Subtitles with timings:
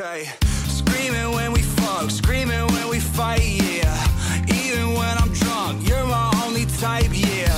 [0.00, 0.30] Okay,
[0.66, 3.94] screaming when we fuck, screaming when we fight, yeah.
[4.48, 7.52] Even when I'm drunk, you're my only type, yeah.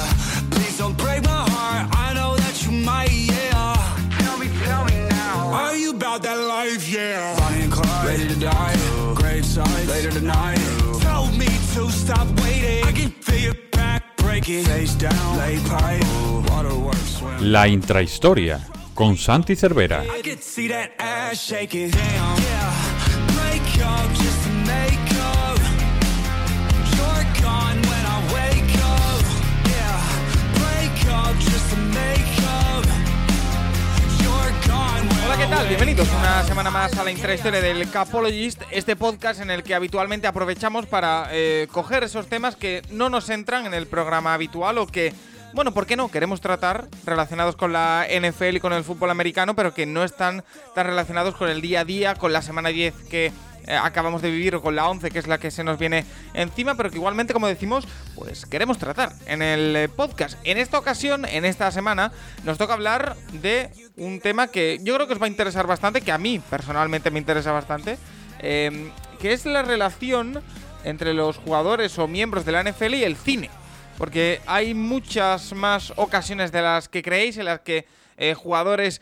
[0.50, 3.76] Please don't break my heart, I know that you might, yeah.
[4.18, 5.52] Tell me, tell me now.
[5.52, 7.38] Are you about that life, yeah?
[7.38, 8.74] Bonnie and Clyde, ready to die.
[9.14, 10.58] Great sight, later tonight.
[11.00, 12.82] Tell me to stop waiting.
[12.84, 14.64] I can feel your back breaking.
[14.64, 16.04] Face down, lay pipe,
[16.50, 17.52] waterworks, swim.
[17.52, 20.04] La intrahistoria con Santi Cervera.
[35.24, 35.66] Hola, ¿qué tal?
[35.68, 40.26] Bienvenidos una semana más a la intrahistoria del Capologist, este podcast en el que habitualmente
[40.26, 44.86] aprovechamos para eh, coger esos temas que no nos entran en el programa habitual o
[44.86, 45.14] que,
[45.54, 46.10] bueno, ¿por qué no?
[46.10, 50.44] Queremos tratar relacionados con la NFL y con el fútbol americano, pero que no están
[50.74, 53.32] tan relacionados con el día a día, con la semana 10 que
[53.66, 56.04] eh, acabamos de vivir o con la 11 que es la que se nos viene
[56.34, 60.38] encima, pero que igualmente, como decimos, pues queremos tratar en el eh, podcast.
[60.44, 62.12] En esta ocasión, en esta semana,
[62.44, 66.00] nos toca hablar de un tema que yo creo que os va a interesar bastante,
[66.00, 67.98] que a mí personalmente me interesa bastante,
[68.40, 68.90] eh,
[69.20, 70.42] que es la relación
[70.84, 73.50] entre los jugadores o miembros de la NFL y el cine.
[73.98, 79.00] Porque hay muchas más ocasiones de las que creéis en las que eh, jugadores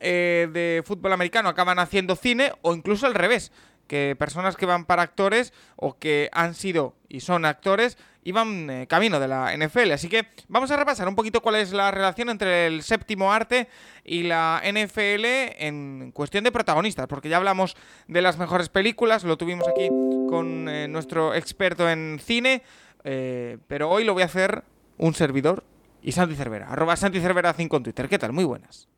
[0.00, 3.52] eh, de fútbol americano acaban haciendo cine o incluso al revés,
[3.86, 8.86] que personas que van para actores o que han sido y son actores iban eh,
[8.86, 9.92] camino de la NFL.
[9.92, 13.68] Así que vamos a repasar un poquito cuál es la relación entre el séptimo arte
[14.04, 15.24] y la NFL
[15.58, 19.88] en cuestión de protagonistas, porque ya hablamos de las mejores películas, lo tuvimos aquí
[20.28, 22.62] con eh, nuestro experto en cine,
[23.04, 24.62] eh, pero hoy lo voy a hacer
[24.98, 25.64] un servidor
[26.02, 28.08] y Santi Cervera, arroba Santi Cervera 5 en Twitter.
[28.08, 28.32] ¿Qué tal?
[28.32, 28.88] Muy buenas.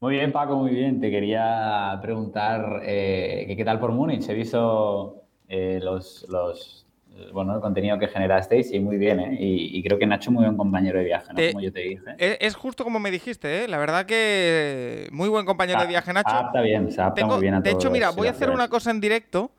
[0.00, 1.00] Muy bien, Paco, muy bien.
[1.00, 4.26] Te quería preguntar eh, que qué tal por Múnich.
[4.30, 6.86] He visto eh, los, los,
[7.34, 9.36] bueno, el contenido que generasteis y muy bien, ¿eh?
[9.38, 11.34] Y, y creo que Nacho muy buen compañero de viaje, ¿no?
[11.34, 12.02] Te- Como yo te dije.
[12.16, 13.68] Es, es justo como me dijiste, ¿eh?
[13.68, 16.30] La verdad que muy buen compañero de viaje, Nacho.
[16.30, 18.48] Se adapta bien, se adapta Tengo- muy bien a de hecho, mira, voy a hacer
[18.50, 19.50] una cosa en directo.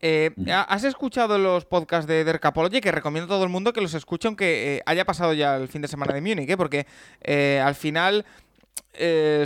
[0.00, 0.30] Eh.
[0.52, 2.80] ¿ha- ¿Has escuchado los podcasts de Dercapology?
[2.80, 5.68] Que recomiendo a todo el mundo que los escuche, aunque eh, haya pasado ya el
[5.68, 6.56] fin de semana de Múnich, ¿eh?
[6.56, 6.86] porque
[7.22, 8.24] eh, al final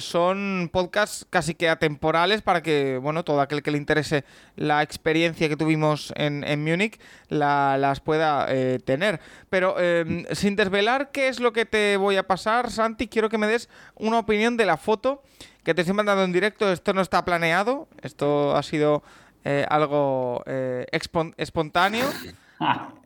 [0.00, 4.24] son podcasts casi que atemporales para que, bueno, todo aquel que le interese
[4.56, 6.98] la experiencia que tuvimos en, en Múnich
[7.28, 8.46] la- las pueda
[8.84, 9.20] tener.
[9.50, 13.38] Pero eh, sin desvelar qué es lo que te voy a pasar, Santi, quiero que
[13.38, 15.22] me des una opinión de la foto
[15.64, 16.72] que te estoy mandando en directo.
[16.72, 19.02] Esto no está planeado, esto ha sido
[19.44, 20.86] eh, algo eh,
[21.36, 22.06] espontáneo.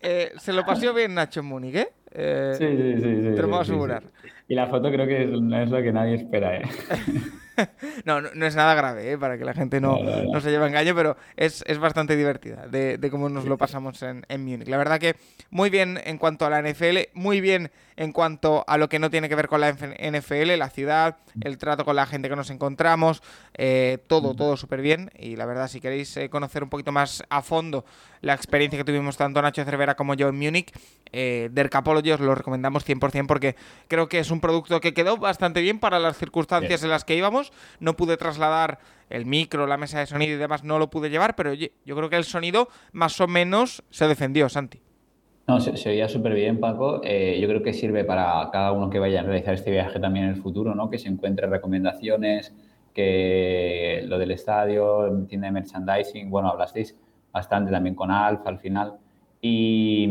[0.00, 1.88] Eh, se lo pasó bien Nacho en Múnich, ¿eh?
[2.12, 3.16] Eh, Sí, sí, sí.
[3.30, 4.02] sí, te lo puedo asegurar.
[4.46, 6.62] Y la foto creo que es- es lo que nadie espera, ¿eh?
[8.04, 9.18] No, no, no es nada grave, ¿eh?
[9.18, 12.98] para que la gente no, No, se lleve engaño, pero es, es bastante divertida de,
[12.98, 14.68] de cómo nos lo pasamos en, en Múnich.
[14.68, 15.16] La verdad que
[15.50, 19.10] muy bien en cuanto a la NFL, muy bien en cuanto a lo que no
[19.10, 22.50] tiene que ver con la NFL, la ciudad, el trato con la gente que nos
[22.50, 23.22] encontramos,
[23.54, 25.10] eh, todo, todo súper bien.
[25.18, 27.84] Y la verdad, si queréis eh, conocer un poquito más a fondo
[28.20, 30.72] la experiencia que tuvimos tanto Nacho Cervera como yo en Múnich,
[31.12, 33.56] eh, Dercapology os lo recomendamos 100% porque
[33.88, 37.16] creo que es un producto que quedó bastante bien para las circunstancias en las que
[37.16, 37.45] íbamos.
[37.80, 38.78] No pude trasladar
[39.10, 42.10] el micro, la mesa de sonido y demás, no lo pude llevar, pero yo creo
[42.10, 44.80] que el sonido más o menos se defendió, Santi.
[45.46, 47.00] No, se, se oía súper bien, Paco.
[47.04, 50.26] Eh, yo creo que sirve para cada uno que vaya a realizar este viaje también
[50.26, 50.90] en el futuro, ¿no?
[50.90, 52.52] Que se encuentre recomendaciones,
[52.92, 56.96] que lo del estadio, tienda de merchandising, bueno, hablasteis
[57.32, 58.94] bastante también con Alf al final.
[59.40, 60.08] Y,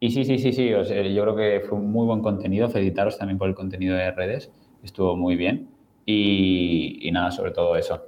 [0.00, 2.68] sí, sí, sí, sí, yo creo que fue un muy buen contenido.
[2.68, 4.52] Felicitaros también por el contenido de redes,
[4.84, 5.68] estuvo muy bien.
[6.10, 8.02] Y, y nada, sobre todo eso.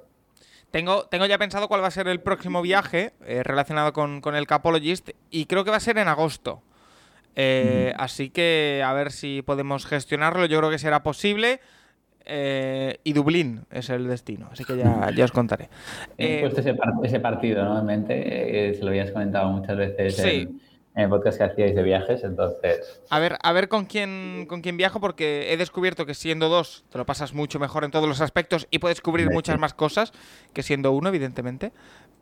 [0.70, 4.34] Tengo, tengo ya pensado cuál va a ser el próximo viaje eh, relacionado con, con
[4.36, 6.62] el Capologist y creo que va a ser en agosto.
[7.36, 10.46] Eh, Así que a ver si podemos gestionarlo.
[10.46, 11.60] Yo creo que será posible.
[12.24, 14.48] eh, y Dublín es el destino.
[14.50, 15.68] Así que ya, ya os contaré.
[16.16, 17.80] He puesto ese, par- ese partido ¿no?
[17.80, 20.48] en mente, se lo habías comentado muchas veces Sí.
[20.48, 20.60] en,
[20.94, 23.00] en el podcast que hacíais de viajes, entonces...
[23.10, 26.84] A ver, a ver con quién, con quién viajo, porque he descubierto que siendo dos
[26.90, 30.12] te lo pasas mucho mejor en todos los aspectos y puedes cubrir muchas más cosas
[30.52, 31.72] que siendo uno, evidentemente.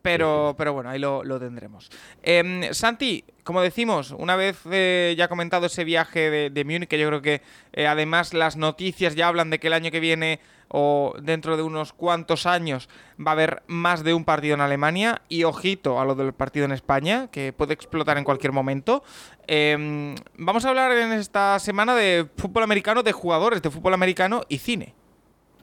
[0.02, 1.90] Pero, pero bueno, ahí lo, lo tendremos.
[2.22, 6.98] Em, Santi, como decimos, una vez eh, ya comentado ese viaje de, de Múnich, que
[6.98, 7.42] yo creo que
[7.72, 11.62] eh, además las noticias ya hablan de que el año que viene o dentro de
[11.62, 16.04] unos cuantos años va a haber más de un partido en Alemania y ojito a
[16.04, 19.02] lo del partido en España, que puede explotar en cualquier momento.
[19.46, 24.42] Em, vamos a hablar en esta semana de fútbol americano, de jugadores de fútbol americano
[24.48, 24.94] y cine.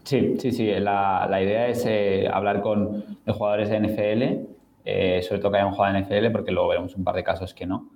[0.06, 0.72] Sí, sí, sí.
[0.80, 4.48] La, la idea es eh, hablar con jugadores de NFL,
[4.86, 7.56] eh, sobre todo que hayan jugado en NFL, porque luego veremos un par de casos
[7.56, 7.90] que no,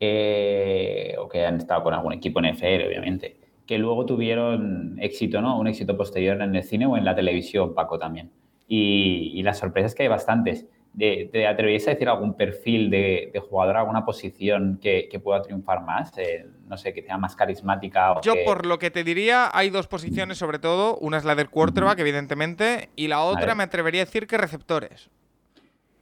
[0.00, 5.40] eh, o que han estado con algún equipo en NFL, obviamente, que luego tuvieron éxito,
[5.40, 5.56] ¿no?
[5.58, 8.32] Un éxito posterior en el cine o en la televisión, Paco, también.
[8.66, 10.66] Y, y las sorpresas que hay bastantes.
[10.98, 16.16] ¿Te, atreverías a decir algún perfil de, jugador, alguna posición que, pueda triunfar más?
[16.18, 18.20] Eh, no sé, que sea más carismática.
[18.22, 20.96] Yo, por lo que te diría, hay dos posiciones sobre todo.
[20.98, 25.10] Una es la del quarterback, evidentemente, y la otra me atrevería a decir que receptores.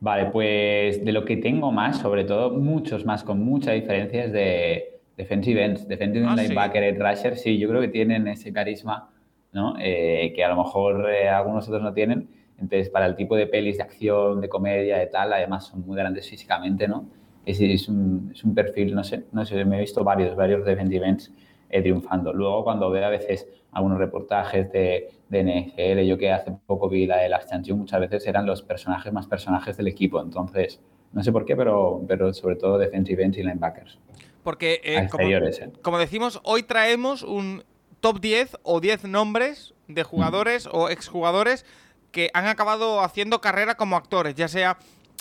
[0.00, 4.32] Vale, pues de lo que tengo más, sobre todo, muchos más, con mucha diferencia, es
[4.32, 7.00] de defensive ends, defensive ah, linebacker, ¿sí?
[7.00, 7.36] rusher.
[7.36, 9.10] Sí, yo creo que tienen ese carisma,
[9.52, 9.74] ¿no?
[9.78, 12.28] Eh, que a lo mejor eh, algunos otros no tienen
[12.60, 15.96] entonces, para el tipo de pelis de acción, de comedia, de tal, además son muy
[15.96, 17.06] grandes físicamente, ¿no?
[17.46, 20.64] Es, es, un, es un, perfil, no sé, no sé, me he visto varios, varios
[20.64, 21.32] de events
[21.70, 22.34] eh, triunfando.
[22.34, 27.06] Luego, cuando veo a veces algunos reportajes de, de NHL, yo que hace poco vi
[27.06, 30.20] la de la Chanchu, muchas veces eran los personajes más personajes del equipo.
[30.20, 30.80] Entonces,
[31.12, 33.98] no sé por qué, pero, pero sobre todo defensive ends y linebackers.
[34.42, 35.72] Porque, eh, como, eh.
[35.82, 37.64] como, decimos, hoy traemos un
[38.00, 41.66] top 10 o 10 nombres de jugadores o exjugadores
[42.10, 44.78] que han acabado haciendo carrera como actores, ya sea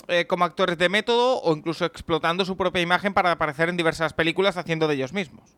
[0.08, 4.12] eh, como actores de método o incluso explotando su propia imagen para aparecer en diversas
[4.12, 5.56] películas haciendo de ellos mismos.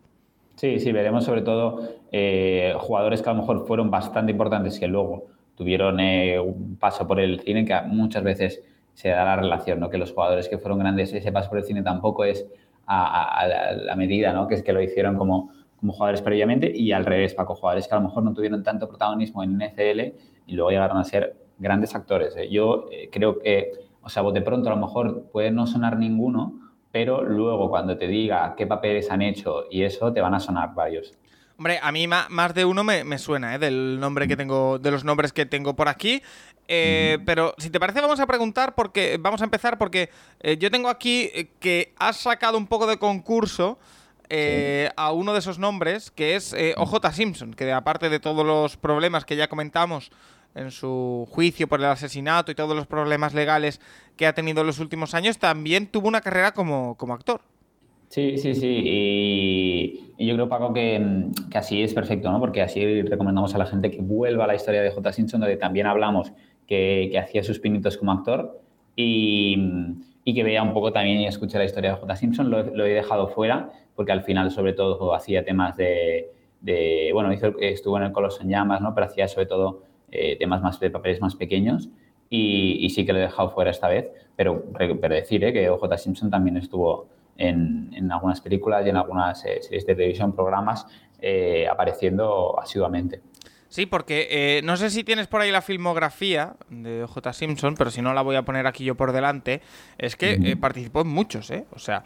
[0.57, 4.87] Sí, sí, veremos sobre todo eh, jugadores que a lo mejor fueron bastante importantes que
[4.87, 5.27] luego
[5.57, 8.63] tuvieron eh, un paso por el cine, que muchas veces
[8.95, 9.89] se da la relación, ¿no?
[9.89, 12.47] que los jugadores que fueron grandes, ese paso por el cine tampoco es
[12.87, 13.47] a,
[13.77, 14.47] la, medida, ¿no?
[14.49, 15.51] que es que lo hicieron como,
[15.81, 18.89] como jugadores previamente y al revés, Paco, jugadores que a lo mejor no tuvieron tanto
[18.89, 20.01] protagonismo en NFL
[20.47, 22.37] y luego llegaron a ser grandes actores.
[22.37, 22.49] ¿eh?
[22.51, 23.73] Yo eh, creo que,
[24.03, 28.07] o sea, de pronto a lo mejor puede no sonar ninguno, pero luego cuando te
[28.07, 31.15] diga qué papeles han hecho y eso, te van a sonar varios.
[31.57, 33.59] Hombre, a mí más de uno me, suena, ¿eh?
[33.59, 36.21] Del nombre que tengo, de los nombres que tengo por aquí.
[36.67, 39.19] Pero si te parece, vamos a preguntar porque.
[39.21, 40.11] Vamos a empezar porque
[40.59, 41.31] yo tengo aquí
[41.61, 43.79] que has sacado un poco de concurso.
[44.97, 49.25] A uno de esos nombres, que es OJ Simpson, que aparte de todos los problemas
[49.25, 50.11] que ya comentamos
[50.55, 53.81] en su juicio por el asesinato y todos los problemas legales
[54.17, 57.41] que ha tenido en los últimos años, también tuvo una carrera como, actor.
[58.09, 58.83] Sí, sí, sí.
[58.85, 62.39] Y, yo creo, Paco, que, así es perfecto, ¿no?
[62.39, 65.13] Porque así recomendamos a la gente que vuelva a la historia de J.
[65.13, 66.33] Simpson, donde también hablamos
[66.67, 68.61] que, hacía sus pinitos como actor
[68.95, 69.57] y,
[70.25, 72.17] que vea un poco también y escuche la historia de J.
[72.17, 72.51] Simpson.
[72.51, 76.31] Lo, he dejado fuera porque al final, sobre todo, hacía temas de,
[77.13, 78.95] bueno, hizo, estuvo en el Coloso en Llamas, ¿no?
[78.95, 81.89] Pero hacía sobre todo eh, temas más de papeles más pequeños
[82.31, 85.99] y, sí que lo he dejado fuera esta vez, pero, pero decir eh, que OJ
[85.99, 90.87] Simpson también estuvo en, en, algunas películas y en algunas eh, series de televisión, programas,
[91.71, 93.21] apareciendo asiduamente.
[93.73, 98.03] Sí, porque no sé si tienes por ahí la filmografía de OJ Simpson, pero si
[98.03, 99.63] no la voy a poner aquí yo por delante.
[99.97, 101.65] Es que participó en muchos, ¿eh?
[101.73, 102.05] O sea,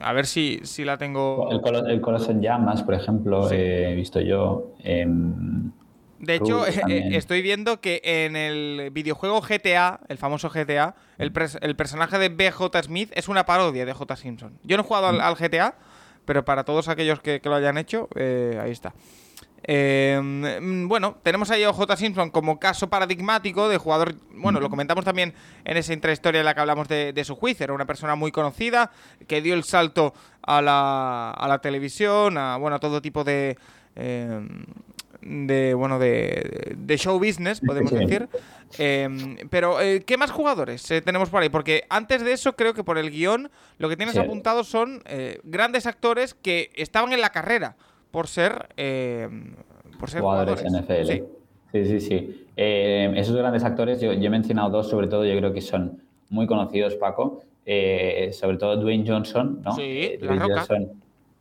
[0.00, 1.48] a ver si, si la tengo.
[1.50, 4.74] El, el Coloso en Llamas, por ejemplo, he visto yo.
[6.24, 12.18] De hecho, eh, estoy viendo que en el videojuego GTA, el famoso GTA, el, personaje
[12.18, 14.16] de BJ Smith es una parodia de J.
[14.16, 14.58] Simpson.
[14.62, 15.76] Yo no he jugado al, GTA,
[16.24, 18.94] pero para todos aquellos que, lo hayan hecho, eh, ahí está.
[19.66, 21.96] Em, bueno, tenemos ahí a J.
[21.96, 24.14] Simpson como caso paradigmático de jugador.
[24.30, 25.32] Bueno, lo comentamos también
[25.64, 27.64] en esa intrahistoria en la que hablamos de, su juicio.
[27.64, 28.90] Era una persona muy conocida
[29.26, 33.56] que dio el salto a la, a la televisión, a, bueno, a todo tipo de.
[33.96, 34.64] Em,
[35.24, 38.28] de bueno de, show business, podemos decir.
[38.76, 41.48] Em, pero, eh, ¿qué más jugadores eh, tenemos por ahí?
[41.48, 45.40] Porque antes de eso, creo que por el guion, lo que tienes apuntado son eh,
[45.44, 47.76] grandes actores que estaban en la carrera
[48.14, 49.54] por ser, em,
[49.98, 51.24] por ser jugadores, NFL.
[51.72, 52.46] Sí, sí, sí.
[52.56, 56.46] Em, esos grandes actores, yo, he mencionado dos, sobre todo, yo creo que son muy
[56.46, 57.42] conocidos, Paco.
[58.32, 59.72] sobre todo Dwayne Johnson, ¿no?
[59.72, 60.66] Sí, La Roca.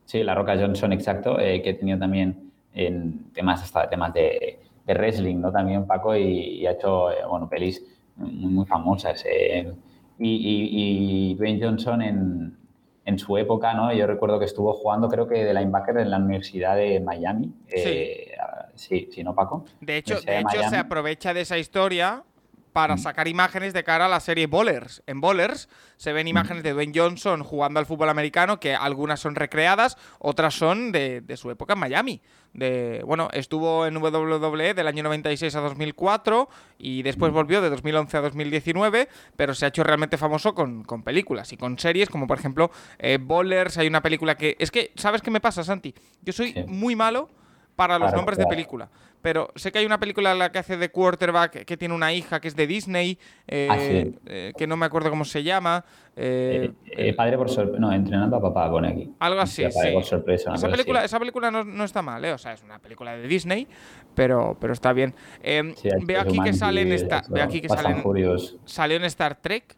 [0.05, 5.37] sí, La Roca Johnson, exacto, que tenía también en temas hasta temas de, de wrestling,
[5.37, 5.51] ¿no?
[5.51, 7.83] También Paco y, ha hecho, eh, bueno, pelis
[8.15, 9.23] muy, famosas.
[9.25, 9.71] Eh,
[10.19, 12.57] y, y, y, Dwayne Johnson en,
[13.05, 13.93] en, su época, ¿no?
[13.93, 17.51] Yo recuerdo que estuvo jugando, creo que de linebacker en la Universidad de Miami.
[17.69, 18.31] Eh,
[18.75, 19.09] sí.
[19.11, 19.65] sí, ¿no, Paco?
[19.81, 22.23] De hecho, de hecho se aprovecha de esa historia
[22.73, 22.99] para mm.
[22.99, 25.03] sacar imágenes de cara a la serie Bowlers.
[25.07, 26.29] En Bowlers se ven mm.
[26.29, 31.21] imágenes de Dwayne Johnson jugando al fútbol americano, que algunas son recreadas, otras son de,
[31.21, 32.21] de su época en Miami.
[32.53, 37.35] De, bueno, estuvo en WWE del año 96 a 2004 y después mm.
[37.35, 41.57] volvió de 2011 a 2019, pero se ha hecho realmente famoso con, con películas y
[41.57, 43.77] con series, como por ejemplo eh, Bowlers.
[43.77, 44.55] Hay una película que.
[44.59, 45.93] Es que, ¿sabes qué me pasa, Santi?
[46.21, 47.29] Yo soy muy malo
[47.75, 48.89] para los nombres de película.
[49.21, 52.11] Pero sé que hay una película en la que hace de quarterback que tiene una
[52.11, 54.15] hija que es de Disney, eh, Ah, sí.
[54.25, 55.85] eh, que no me acuerdo cómo se llama.
[56.17, 56.73] eh,
[57.15, 57.79] padre por sorpresa.
[57.79, 59.13] No, entrenando a papá pone aquí.
[59.19, 59.91] Algo así, sí.
[59.93, 60.53] por sorpresa.
[60.53, 61.05] esa, película, así.
[61.05, 62.33] esa película no, no está mal, ¿eh?
[62.33, 63.65] O sea, es una película de Disney,
[64.13, 65.15] pero, pero está bien.
[65.41, 68.03] Eh, Sí, veo aquí que sale en esta, veo aquí que Fast sale and en-
[68.03, 68.57] Furious.
[68.65, 69.75] salió en Star Trek,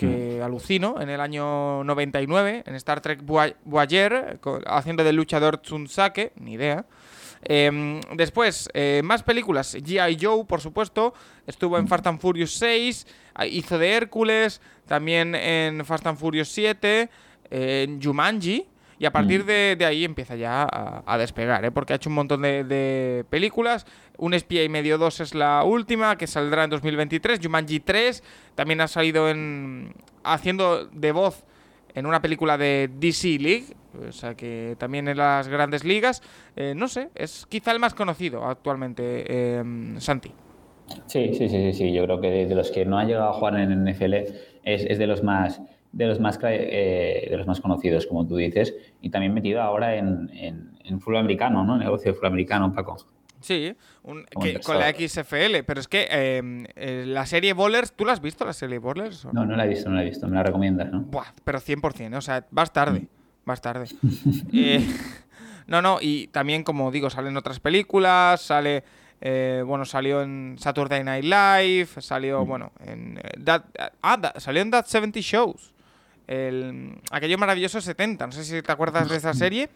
[0.00, 0.42] que Mm.
[0.42, 6.54] alucino, en el año 99, en Star Trek Voy- Voyager, haciendo del luchador Tsunsake, ni
[6.54, 6.86] idea.
[7.42, 9.74] Eh, después, eh, más películas.
[9.74, 10.16] G.I.
[10.20, 11.14] Joe, por supuesto.
[11.46, 13.06] Estuvo en Fast and Furious 6.
[13.34, 14.60] ah, Hizo de Hércules.
[14.86, 17.08] También en Fast and Furious 7.
[17.50, 18.66] eh, en Jumanji.
[19.00, 19.46] Y a partir Mm.
[19.46, 21.70] de, de ahí empieza ya a, a despegar, ¿eh?
[21.72, 23.86] porque ha hecho un montón de, de películas.
[24.18, 27.40] Un espía y medio 2 es la última, que saldrá en 2023.
[27.42, 28.22] Jumanji 3
[28.54, 31.44] también ha salido en haciendo de voz
[31.94, 33.64] en una película de DC League,
[34.08, 36.22] o sea que también en las grandes ligas.
[36.54, 39.64] Eh, no sé, es quizá el más conocido actualmente, eh,
[39.96, 40.30] Santi.
[41.06, 41.92] Sí, sí, sí, sí, sí.
[41.94, 44.84] Yo creo que de, de los que no ha llegado a jugar en NFL es,
[44.84, 45.60] es de los más
[45.92, 49.96] de los más eh, de los más conocidos, como tú dices, y también metido ahora
[49.96, 51.76] en, en, en fútbol americano, ¿no?
[51.76, 52.96] Negocio de fútbol americano, Paco.
[53.40, 54.92] Sí, un- que- con la.
[54.92, 56.42] XFL, pero es que eh,
[56.76, 59.24] eh, la serie Bowlers, ¿tú la has visto la serie Bowlers?
[59.32, 60.28] No, no la he visto, no la he visto.
[60.28, 61.00] Me la recomiendas, ¿no?
[61.00, 62.16] Buah, pero 100%, ¿eh?
[62.16, 63.08] o sea, vas tarde, Mm.
[63.46, 63.86] vas tarde.
[64.52, 64.86] Eh,
[65.66, 68.82] no, no, y también, como digo, salen otras películas, sale,
[69.20, 72.00] eh, bueno, salió en Saturday Night Live, Mm.
[72.00, 73.20] salió, bueno, en...
[73.44, 73.64] That-
[74.02, 75.72] ah, That- salió en That 70 Shows,
[76.30, 79.68] el, aquello maravilloso 70, no sé si te acuerdas de esa serie,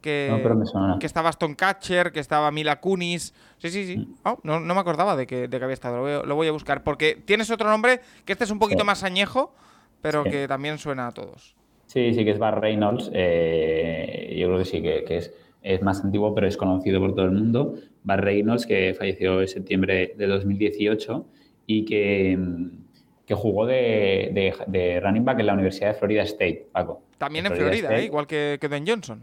[0.00, 0.96] que, No, pero me suena.
[0.98, 3.34] que estaba Stone Catcher, que estaba Mila Kunis.
[3.58, 3.96] Sí, sí, sí.
[3.98, 4.14] Mm.
[4.24, 5.96] Oh, no, no me acordaba de que, de que había estado.
[5.96, 6.82] Lo voy, a- lo voy a buscar.
[6.82, 8.86] Porque tienes otro nombre que este es un poquito Sí.
[8.86, 9.54] más añejo,
[10.00, 10.30] pero Sí.
[10.30, 11.54] que también suena a todos.
[11.86, 13.10] Sí, sí que es Bar Reynolds.
[13.12, 17.14] eh, yo creo que sí, que, que es, es más antiguo, pero es conocido por
[17.14, 17.74] todo el mundo.
[18.02, 21.26] Bar Reynolds, que falleció en septiembre de 2018
[21.66, 22.70] y que, mm,
[23.30, 27.02] que jugó de, de- de running back en la Universidad de Florida State, Paco.
[27.16, 27.96] También en Florida.
[27.96, 28.06] ¿eh?
[28.06, 29.22] igual que, que Ben Johnson.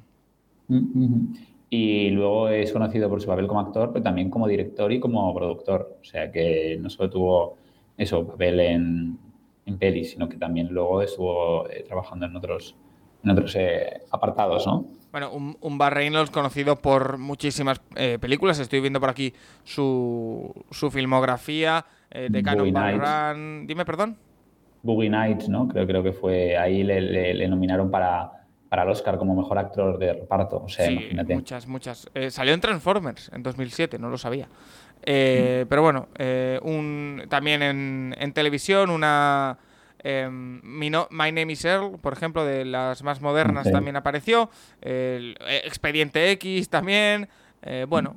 [0.69, 1.33] Mm.
[1.69, 5.35] Y luego es conocido por su papel como actor, pero también como director y como
[5.35, 5.97] productor.
[6.01, 7.57] O sea que no solo tuvo
[7.97, 9.17] eso, papel en,
[9.65, 12.75] en pelis, sino que también luego estuvo eh, trabajando en otros,
[13.25, 14.85] en otros eh, apartados, ¿no?
[15.11, 18.57] Bueno, un, un Bar Reynolds conocido por muchísimas eh, películas.
[18.59, 19.33] Estoy viendo por aquí
[19.65, 22.99] su, su filmografía eh, de Cannonball.
[22.99, 23.67] Run.
[23.67, 24.17] Dime, perdón.
[24.83, 25.67] Boogie Nights, ¿no?
[25.67, 28.31] Creo, creo que fue ahí le, le- le nominaron para,
[28.69, 30.63] para el Oscar como mejor actor de reparto.
[30.63, 31.33] O sea, Sí, imagínate.
[31.35, 32.09] muchas, muchas.
[32.13, 34.47] Eh, salió en Transformers en 2007, no lo sabía.
[35.03, 39.57] Eh, Pero bueno, eh, un, también en, en televisión, una.
[40.03, 44.49] em, No- My Name is Earl, por ejemplo, de las más modernas también apareció.
[44.81, 47.27] El, Expediente X también.
[47.89, 48.15] Bueno,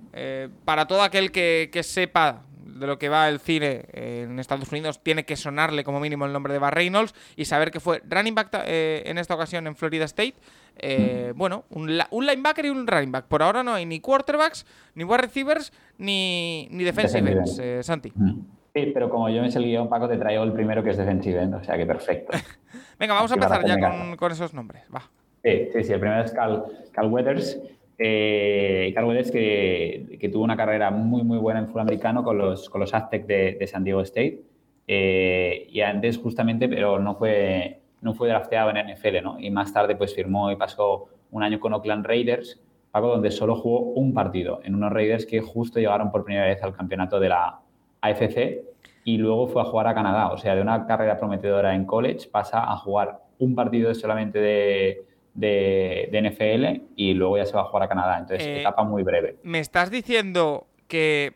[0.64, 2.42] para todo aquel que, que sepa
[2.80, 6.32] de lo que va el cine en Estados Unidos, tiene que sonarle como mínimo el
[6.32, 9.76] nombre de Bar Reynolds y saber que fue running back eh, en esta ocasión en
[9.76, 10.34] Florida State.
[10.78, 13.26] Eh, Bueno, un, un linebacker y un running back.
[13.26, 18.12] Por ahora no hay ni quarterbacks, ni wide receivers, ni, ni defensive ends, eh, Santi.
[18.14, 18.40] Mm.
[18.74, 20.96] Sí, pero como yo me sé el guion, Paco, te traigo el primero que es
[20.96, 22.32] defensive end, o sea que perfecto.
[22.98, 24.84] Venga, vamos a empezar ya con, con esos nombres.
[24.94, 25.02] Va.
[25.42, 25.92] Sí, sí, sí.
[25.92, 27.58] El primero es Cal, Cal Weathers.
[28.02, 32.80] Eh, Weathers que, tuvo una carrera muy, muy buena en fútbol americano con los, con
[32.80, 34.40] los Aztecs de, de San Diego State.
[34.86, 39.38] Eh, y antes justamente, pero no fue, no fue drafteado en NFL, ¿no?
[39.38, 42.58] Y más tarde pues firmó y pasó un año con Oakland Raiders,
[42.90, 46.62] Paco, donde solo jugó un partido en unos Raiders que justo llegaron por primera vez
[46.62, 47.60] al campeonato de la
[48.00, 48.64] AFC
[49.04, 50.32] y luego fue a jugar a Canadá.
[50.32, 55.04] O sea, de una carrera prometedora en college pasa a jugar un partido solamente de,
[55.34, 58.18] de, de NFL y luego ya se va a jugar a Canadá.
[58.18, 59.36] Entonces, Eh, etapa muy breve.
[59.42, 61.34] ¿Me estás diciendo que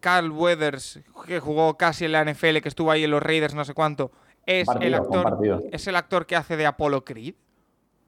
[0.00, 3.64] Carl Weathers, que jugó casi en la NFL, que estuvo ahí en los Raiders no
[3.64, 4.12] sé cuánto,
[4.46, 7.34] es Partido, el actor es el actor que hace de Apollo Creed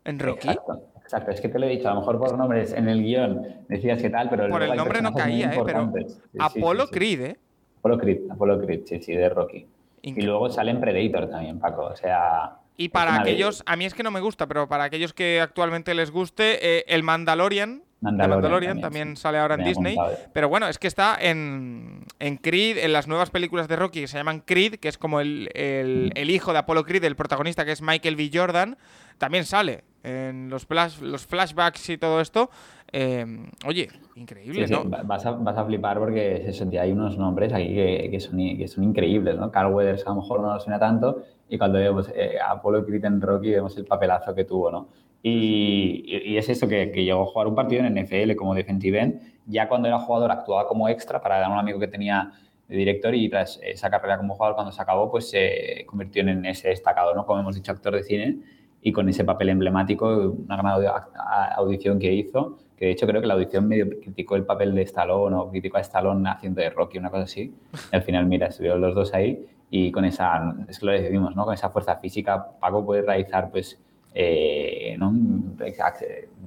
[0.05, 0.49] en Rocky?
[0.49, 1.31] Exacto, exacto.
[1.33, 4.01] Es que te lo he dicho, a lo mejor por nombres en el guion decías
[4.01, 5.61] que tal, pero Por el nombre no caía, ¿eh?
[5.65, 5.93] Pero.
[5.97, 6.91] Sí, sí, sí.
[6.91, 7.37] Creed, ¿eh?
[7.81, 9.67] Apollo Creed, Apollo Creed, sí, sí, de Rocky.
[10.03, 11.87] Y luego sale en Predator también, Paco.
[11.87, 12.60] O sea.
[12.81, 15.95] Y para aquellos, a mí es que no me gusta, pero para aquellos que actualmente
[15.95, 19.23] les guste, eh, el Mandalorian, Mandalorian Mandalorian también, también sí.
[19.23, 19.93] sale ahora en Disney.
[19.99, 20.19] apuntado.
[20.33, 24.09] Pero bueno, es que está en, en Creed, en las nuevas películas de Rocky que
[24.09, 26.19] se llaman Creed, que es como el, el- Mm.
[26.19, 28.31] el hijo de Apollo Creed, el protagonista que es Michael B.
[28.33, 28.79] Jordan,
[29.19, 32.49] también sale en los, flash- los flashbacks y todo esto.
[32.93, 33.27] Eh,
[33.67, 34.89] oye, increíble, Sí, ¿no?
[34.89, 38.09] va- Vas, a, vas a flipar porque es eso, tío, hay unos nombres aquí que,
[38.11, 39.51] que son, que son increíbles, ¿no?
[39.51, 42.87] Carl Weathers a lo mejor no nos suena tanto y cuando vemos eh, a Apollo
[42.87, 44.89] Creed en Rocky vemos el papelazo que tuvo, ¿no?
[45.23, 48.99] Y, y- es eso, que, que llegó a jugar un partido en NFL como defensive
[49.01, 49.21] end.
[49.47, 52.33] Ya cuando era jugador actuaba como extra para un amigo que tenía
[52.69, 56.45] de director y tras esa carrera como jugador cuando se acabó pues se convirtió en
[56.47, 57.27] ese destacado, ¿no?
[57.27, 58.39] Como hemos dicho, actor de cine
[58.83, 60.07] y con ese papel emblemático,
[60.47, 63.91] una gran audi- a- audición que hizo, que de hecho creo que la audición medio
[64.01, 67.53] criticó el papel de Stallone o criticó a Stallone haciendo de Rocky, una cosa así.
[67.93, 71.37] Y al final, mira, estuvieron los dos ahí y con esa, es que lo decidimos,
[71.37, 71.45] ¿no?
[71.45, 73.81] Con esa fuerza física, Paco puede realizar pues
[74.15, 75.15] eh, ¿no?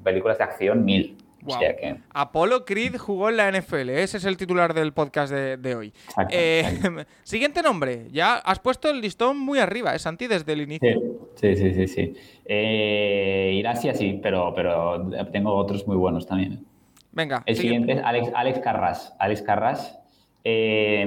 [0.03, 1.17] películas de acción mil.
[1.41, 1.57] Guau.
[1.57, 3.89] O sea que, Apollo Creed jugó en la NFL.
[3.89, 5.87] Ese es el titular del podcast de, de hoy.
[5.87, 7.01] Exacto, Eh, exacto.
[7.23, 8.07] siguiente nombre.
[8.11, 10.27] Ya has puesto el listón muy arriba, ¿eh, Santi?
[10.27, 11.01] Desde el inicio.
[11.35, 12.13] Sí, sí, sí, sí.
[12.45, 16.65] Eh, Irasia sí, pero, pero tengo otros muy buenos también.
[17.11, 19.15] Venga, El siguiente es Alex, Alex Carras.
[19.19, 19.99] Alex Carras,
[20.45, 21.05] eh,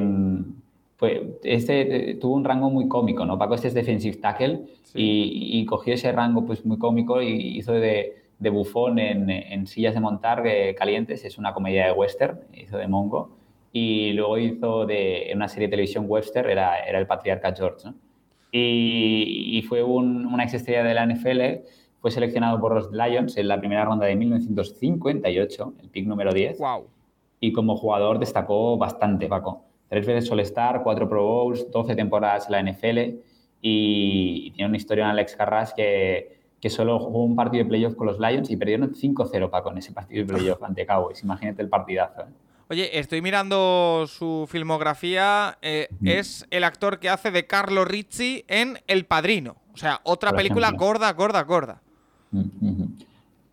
[0.99, 3.39] pues este eh, tuvo un rango muy cómico, ¿no?
[3.39, 4.99] Paco este es defensive tackle Sí.
[5.03, 9.67] y, y cogió ese rango pues muy cómico y hizo de, de bufón en, en
[9.67, 13.31] sillas de montar eh, calientes, es una comedia de western, hizo de Mongo
[13.73, 17.89] y luego hizo de en una serie de televisión western, era, era el patriarca George,
[17.89, 17.95] ¿no?
[18.53, 21.67] Y, y fue un, una ex estrella de la NFL,
[22.01, 26.59] fue seleccionado por los Lions en la primera ronda de 1958, el pick número 10
[26.59, 26.87] Wow.
[27.41, 29.65] y como jugador destacó bastante, Paco.
[29.89, 32.99] Tres veces All-Star, cuatro Pro Bowls, 12 temporadas en la NFL
[33.63, 37.69] y, y tiene una historia en Alex Carras que, que solo jugó un partido de
[37.69, 41.23] playoff con los Lions y perdieron 5-0, Paco, en ese partido de playoff ante Cowboys.
[41.23, 42.23] Imagínate el partidazo.
[42.23, 42.25] ¿eh?
[42.69, 45.57] Oye, estoy mirando su filmografía.
[45.63, 45.89] eh.
[46.05, 49.57] Es el actor que hace de Carlo Rizzi en El Padrino.
[49.73, 50.87] O sea, otra Por película ejemplo.
[50.87, 51.83] gorda, gorda, gorda.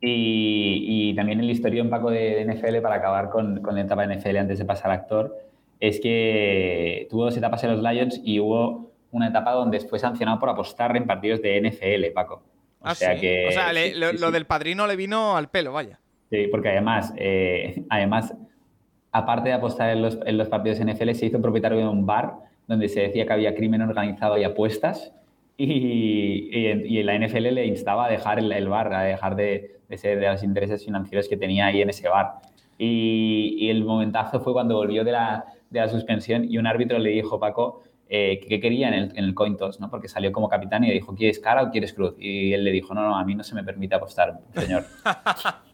[0.02, 4.16] Y, y también el historión, Paco, de, NFL, para acabar con, con la etapa de
[4.18, 5.34] NFL antes de pasar actor,
[5.80, 10.40] es que tuvo dos etapas en los Lions y hubo una etapa donde fue sancionado
[10.40, 12.44] por apostar en partidos de NFL, Paco.
[12.80, 13.22] O Ah, sea sí.
[13.22, 13.48] que...
[13.48, 14.34] o sea, le- sí, lo, sí, lo sí.
[14.34, 16.00] del padrino le vino al pelo, vaya.
[16.30, 18.34] Sí, porque además, eh, además,
[19.12, 22.34] aparte de apostar en los, en los partidos NFL, se hizo propietario de un bar
[22.68, 25.14] donde se decía que había crimen organizado y apuestas.
[25.58, 29.78] Y, y, y la NFL le instaba a dejar el, el bar, a dejar de,
[29.88, 32.40] de ser de los intereses financieros que tenía ahí en ese bar.
[32.80, 37.00] Y, y el momentazo fue cuando volvió de la, de la suspensión y un árbitro
[37.00, 39.90] le dijo, Paco, eh, qué quería en el, en el coin ¿no?
[39.90, 42.16] Porque salió como capitán y le dijo, ¿quieres cara o quieres cruz?
[42.20, 44.86] Y él le dijo, no, no, a mí no se me permite apostar, señor.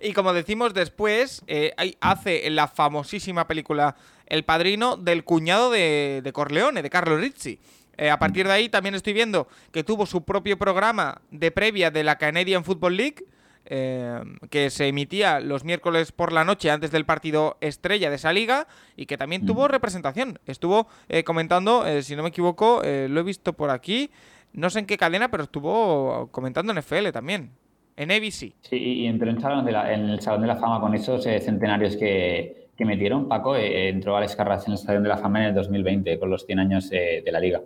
[0.00, 6.32] Y como decimos después, eh, hace la famosísima película El Padrino del cuñado de, de
[6.32, 7.58] Corleone, de Carlo Rizzi.
[7.98, 11.90] Eh, a partir de ahí también estoy viendo que tuvo su propio programa de previa
[11.90, 13.24] de la Canadian Football League,
[13.66, 14.20] eh,
[14.50, 18.66] que se emitía los miércoles por la noche antes del partido estrella de esa liga
[18.96, 20.38] y que también tuvo representación.
[20.46, 24.10] Estuvo eh, comentando, eh, si no me equivoco, eh, lo he visto por aquí,
[24.52, 27.50] no sé en qué cadena, pero estuvo comentando en FL también,
[27.96, 28.52] en ABC.
[28.62, 31.22] Sí, y entró en, salón de la- en el Salón de la Fama con esos
[31.22, 33.28] centenarios que, que metieron.
[33.28, 36.30] Paco eh, entró Alex Carras en el Salón de la Fama en el 2020 con
[36.30, 37.60] los 100 años eh, de la liga.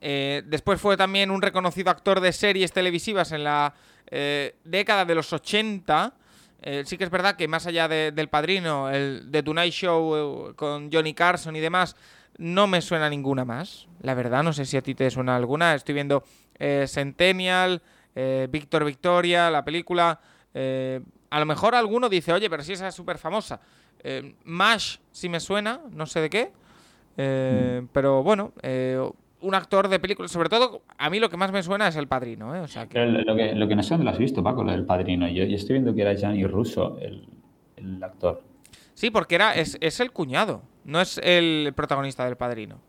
[0.00, 3.74] Eh, después fue también un reconocido actor de series televisivas en la
[4.10, 6.12] eh, década de los 80.
[6.62, 10.48] Eh, sí que es verdad que más allá de- del padrino, el The Tonight Show
[10.50, 11.94] eh, con Johnny Carson y demás,
[12.36, 13.86] no me suena ninguna más.
[14.02, 15.74] La verdad, no sé si a ti te suena alguna.
[15.74, 16.24] Estoy viendo
[16.58, 17.80] eh, Centennial,
[18.48, 20.18] Víctor Victoria, la película.
[21.30, 23.60] a lo mejor alguno dice, oye, pero si esa es súper famosa.
[24.44, 26.52] Mash sí me suena, no sé de qué.
[27.16, 28.52] Eh, Pero bueno,
[29.40, 32.08] un actor de películas, sobre todo, a mí lo que más me suena es El
[32.08, 32.60] Padrino, ¿eh?
[32.60, 32.98] O sea que...
[33.06, 35.28] Lo que, lo que no sé dónde lo has visto, Paco, lo del padrino.
[35.28, 37.26] Yo, yo estoy viendo que era Gianni Russo, el,
[37.76, 38.42] el actor.
[38.94, 42.80] Sí, porque era, es, es el cuñado, no es el protagonista del Padrino.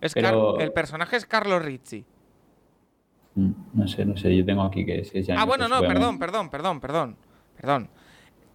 [0.00, 2.04] Es Pero- el personaje es Carlos Rizzi.
[3.34, 5.80] Mm, No sé, no sé, yo tengo aquí que es, es Gianni Ah, bueno, Russo,
[5.82, 7.16] no, perdón, perdón, perdón, perdón,
[7.56, 7.88] perdón.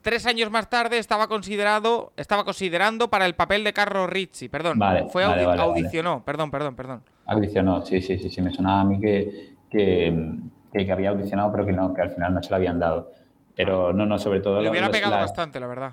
[0.01, 4.79] Tres años más tarde estaba considerado, estaba considerando para el papel de Carlos Rizzi, perdón.
[4.79, 5.61] Vale, Fue vale, audi- vale, vale.
[5.79, 7.03] audicionó, perdón, perdón, perdón.
[7.25, 10.37] Audicionó, sí, sí, sí, sí, me sonaba a mí que, que,
[10.73, 13.11] que- había audicionado, pero que no, que al final no se lo habían dado.
[13.55, 14.61] Pero no, no, sobre todo...
[14.61, 15.91] Le hubiera los- pegado las- bastante, la verdad.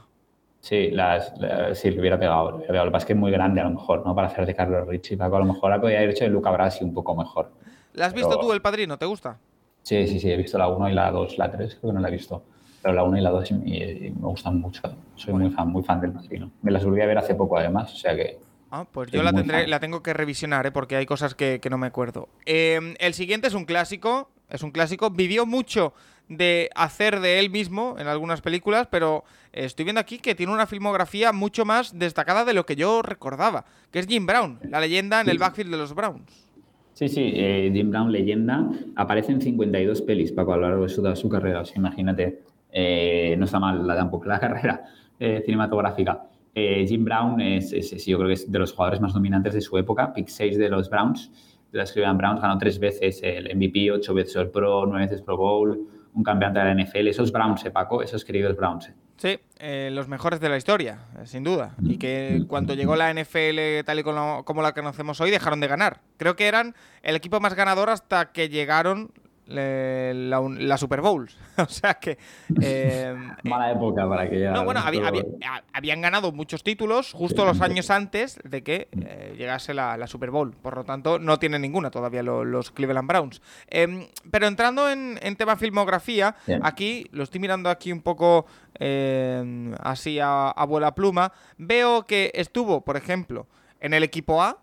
[0.61, 2.85] Sí, las, las- sí, le hubiera pegado, le hubiera pegado.
[2.87, 4.15] Lo que pasa es que es muy grande a lo mejor, ¿no?
[4.15, 5.17] Para hacer de Carlos Ricci.
[5.17, 7.51] Paco, a lo mejor la podía haber hecho de Luca Brasi un poco mejor.
[7.95, 8.97] ¿La has visto Pero- tú, El Padrino?
[8.99, 9.39] ¿Te gusta?
[9.83, 12.01] Sí, sí, sí, he visto la 1 y la 2, la 3 creo que no
[12.01, 12.43] la he visto.
[12.83, 14.83] Pero la 1 y la 2 y- y me gustan mucho.
[15.15, 16.51] Soy muy fan, muy fan del Padrino.
[16.63, 18.39] Me las volví a ver hace poco además, o sea que...
[18.71, 20.71] Ah, pues yo la tendré, la tengo que revisionar, ¿eh?
[20.71, 22.29] porque hay cosas que, que no me acuerdo.
[22.45, 25.11] Eh, el siguiente es un clásico, es un clásico.
[25.11, 25.95] Vivió mucho
[26.29, 30.67] de hacer de él mismo en algunas películas, pero estoy viendo aquí que tiene una
[30.67, 35.21] filmografía mucho más destacada de lo que yo recordaba, que es Jim Brown, la leyenda
[35.21, 36.49] en el backfield de los Browns.
[36.93, 40.89] Sí, sí, eh, Jim Brown, leyenda, aparece en 52 pelis, Paco, a lo largo de
[40.89, 41.61] su, de su carrera.
[41.61, 44.83] O sea, imagínate, eh, no está mal la, tampoco la carrera
[45.21, 46.25] eh, cinematográfica.
[46.59, 49.55] Eh, Jim Brown es, es- es- yo creo que es de los jugadores más dominantes
[49.55, 51.31] de su época, pick 6 de los Browns,
[51.73, 55.23] de los Cleveland Browns, ganó tres veces el MVP, ocho veces el Pro, nueve veces
[55.23, 55.79] Pro Bowl,
[56.15, 57.09] un campeonato de la NFL.
[57.09, 58.89] Esos Browns, eh, Paco, esos queridos Browns.
[58.89, 58.95] eh.
[59.19, 61.75] Sí, eh, los mejores de la historia, sin duda.
[61.83, 65.67] Y que cuando llegó la NFL tal y como, como la conocemos hoy, dejaron de
[65.67, 66.01] ganar.
[66.19, 69.11] Creo que eran el equipo más ganador hasta que llegaron
[69.51, 71.29] eh, la, Super Bowl.
[71.57, 72.19] o sea que...
[72.61, 74.51] eh, Mala época para que ya.
[74.53, 78.89] no, bueno, había- había- a- habían ganado muchos títulos justo los años antes de que
[78.93, 80.53] eh, llegase la, la Super Bowl.
[80.53, 83.41] Por lo tanto, no tienen ninguna todavía lo- los Cleveland Browns.
[83.69, 86.61] Em, pero entrando en, en tema filmografía, Bien.
[86.65, 91.33] aquí lo estoy mirando aquí un poco em, así a, a vuela pluma.
[91.57, 93.47] Veo que estuvo, por ejemplo,
[93.81, 94.59] en el equipo A,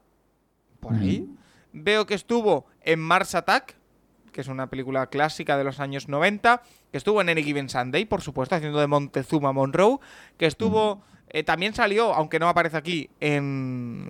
[0.79, 1.27] por ahí.
[1.73, 3.75] Veo que estuvo en Mars Attack,
[4.35, 8.03] que es una película clásica de los años 90, que estuvo en Any Given Sunday,
[8.03, 9.99] por supuesto, haciendo de Montezuma Monroe,
[10.37, 14.09] que estuvo, eh, también salió, aunque no aparece aquí, en,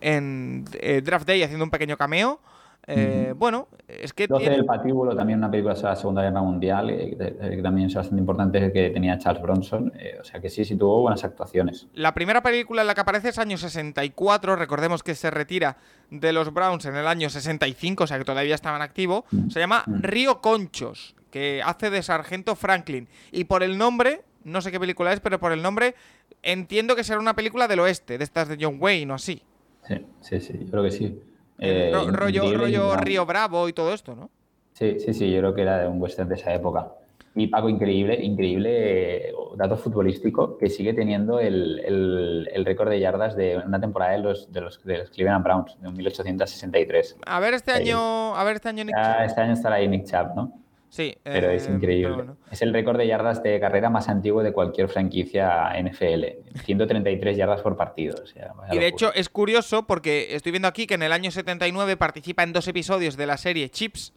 [0.00, 2.40] en eh, Draft Day haciendo un pequeño cameo.
[2.86, 6.42] Eh, Bueno, es que 12 tiene- del Patíbulo, también una película sobre la Segunda Guerra
[6.42, 9.92] Mundial, eh, que, que también es bastante importante, que tenía Charles Bronson.
[9.98, 11.86] eh, o sea que sí, sí tuvo buenas actuaciones.
[11.94, 14.56] La primera película en la que aparece es año 64.
[14.56, 15.76] Recordemos que se retira
[16.10, 19.24] de los Browns en el año 65, o sea que todavía estaba en activo.
[19.48, 23.08] Se llama Río Conchos, que hace de Sargento Franklin.
[23.30, 25.94] Y por el nombre, no sé qué película es, pero por el nombre
[26.42, 29.42] entiendo que será una película del oeste, de estas de John Wayne o así.
[29.86, 31.20] Sí, sí, sí, yo creo que sí.
[31.64, 32.96] Eh, Ro- rollo rollo.
[32.96, 34.30] Río Bravo y todo esto, ¿no?
[34.72, 36.88] Sí, sí, sí, yo creo que era de un western de esa época.
[37.34, 43.00] Y Paco, increíble, increíble eh, dato futbolístico que sigue teniendo el, el- el récord de
[43.00, 47.16] yardas de una temporada de los, de los, de los Cleveland Browns, de 1863.
[47.26, 49.24] A ver este año, a ver este año Nick Chubb.
[49.24, 50.52] este año estará ahí Nick Chubb, ¿no?
[50.92, 52.02] Sí, Pero eh, es increíble.
[52.02, 52.36] pero bueno.
[52.50, 56.52] Es el récord de yardas de carrera más antiguo de cualquier franquicia NFL.
[56.66, 58.14] 133 yardas por partido.
[58.22, 61.12] o sea, vaya Y de hecho es curioso porque estoy viendo aquí que en el
[61.12, 64.12] año 79 participa en dos episodios de la serie Chips,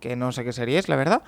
[0.00, 1.22] que no sé qué serie es, la verdad.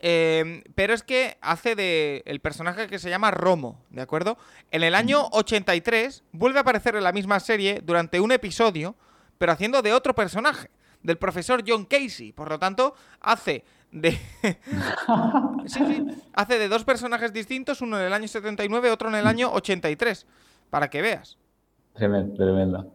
[0.00, 4.38] Eh, pero es que hace de el personaje que se llama Romo, ¿de acuerdo?
[4.70, 8.96] En el año 83 vuelve a aparecer en la misma serie durante un episodio,
[9.36, 10.70] pero haciendo de otro personaje,
[11.02, 12.32] del profesor John Casey.
[12.32, 14.12] Por lo tanto, hace de...
[15.66, 19.26] sí, sí, hace de dos personajes distintos, uno en el año 79, otro en el
[19.26, 20.26] año 83,
[20.70, 21.38] para que veas.
[21.94, 22.92] Tremendo.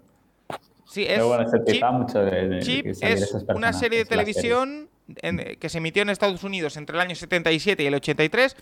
[0.86, 4.90] Sí, es Pero bueno, se Chip, quejaba mucho de, Chip es una serie de televisión
[5.22, 8.56] en- que se emitió en Estados Unidos entre el año 77 y el 83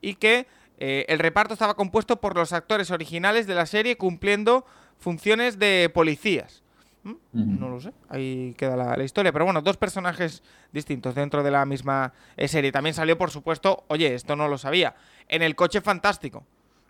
[0.00, 0.46] y que
[0.78, 4.64] eh, el reparto estaba compuesto por los actores originales de la serie cumpliendo
[4.98, 6.63] funciones de policías.
[7.04, 7.14] ¿Mm?
[7.32, 9.30] No lo sé, ahí queda la, la historia.
[9.32, 12.72] Pero bueno, dos personajes distintos dentro de la misma eh, serie.
[12.72, 14.94] También salió, por supuesto, oye, esto no lo sabía,
[15.28, 16.44] en El Coche Fantástico,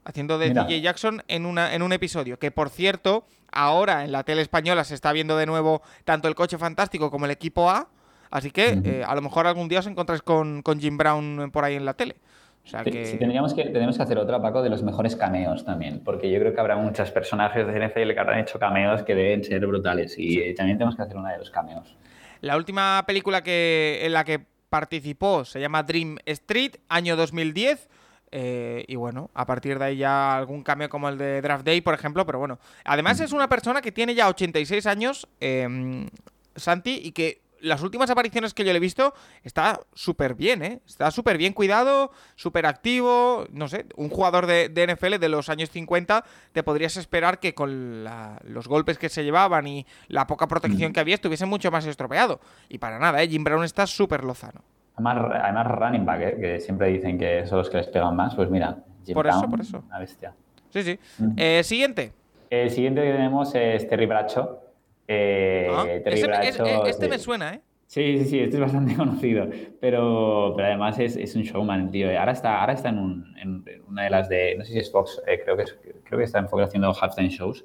[0.05, 0.65] haciendo de Mira.
[0.65, 2.39] DJ Jackson en, una, en un episodio.
[2.39, 6.35] Que por cierto, ahora en la tele española se está viendo de nuevo tanto El
[6.35, 7.89] Coche Fantástico como el equipo A.
[8.31, 11.65] Así que eh, a lo mejor algún día os encontráis con, con Jim Brown por
[11.65, 12.17] ahí en la tele.
[12.65, 13.05] O sea Sí, que.
[13.07, 16.39] sí, tendríamos que, tenemos que hacer otra, Paco, de los mejores cameos también, porque yo
[16.41, 20.19] creo que habrá muchos personajes de NFL que habrán hecho cameos que deben ser brutales
[20.19, 21.95] y eh, también tenemos que hacer una de los cameos.
[22.41, 27.89] La última película que, en la que participó se llama Dream Street, año 2010.
[28.33, 31.81] eh, y bueno, a partir de ahí ya algún cambio como el de Draft Day,
[31.83, 32.59] por ejemplo, pero bueno.
[32.85, 36.09] Además es una persona que tiene ya 86 años, eh,
[36.57, 40.81] Santi, y que las últimas apariciones que yo le he visto está súper bien, ¿eh?
[40.87, 45.49] Está súper bien cuidado, súper activo, no sé, un jugador de, de NFL de los
[45.49, 50.27] años 50 te podrías esperar que con la- los golpes que se llevaban y la
[50.27, 52.41] poca protección que había estuviese mucho más estropeado.
[52.69, 53.29] Y para nada, ¿eh?
[53.29, 54.63] Jim Brown está súper lozano.
[54.97, 56.37] Además, además running back, ¿eh?
[56.41, 59.39] que siempre dicen que son los que les pegan más, pues mira, Jim Por eso,
[59.39, 59.83] Brown, por eso.
[59.87, 60.33] una bestia.
[60.71, 60.99] Sí, sí.
[61.37, 62.13] Eh, siguiente.
[62.51, 64.61] El siguiente que tenemos es Terry Bradshaw.
[65.09, 67.11] Eh, Ah, ese es- eh, este sí.
[67.11, 67.61] me suena, ¿eh?
[67.87, 69.47] Sí, sí, sí, este es bastante conocido,
[69.81, 72.09] pero, pero además es, es un showman, tío.
[72.19, 74.91] Ahora está, ahora está en, un- en una de las de, no sé si es
[74.91, 77.65] Fox, eh, creo, que es- creo que está en Fox haciendo halftime shows.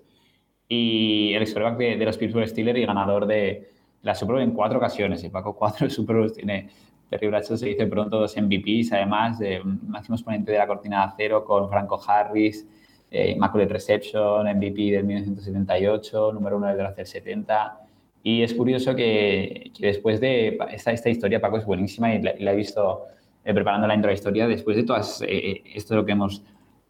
[0.67, 3.69] Y el quarterback de, de los Pittsburgh Steelers y ganador de
[4.03, 5.23] la Super Bowl en cuatro ocasiones.
[5.23, 6.69] Y Paco, cuatro Super Bowls tiene
[7.09, 11.03] Terry Bradshaw, se dice pronto dos MVPs, además, de máximo exponente de la cortina de
[11.13, 12.67] acero con Franco Harris,
[13.11, 17.79] eh, Immaculate Reception, MVP del 1978, número uno del draft del 70.
[18.23, 22.33] Y es curioso que, que después de esta, esta historia, Paco, es buenísima y la,
[22.37, 23.05] la he visto
[23.43, 26.43] eh, preparando la intro de la historia, después de todas, eh, esto lo que hemos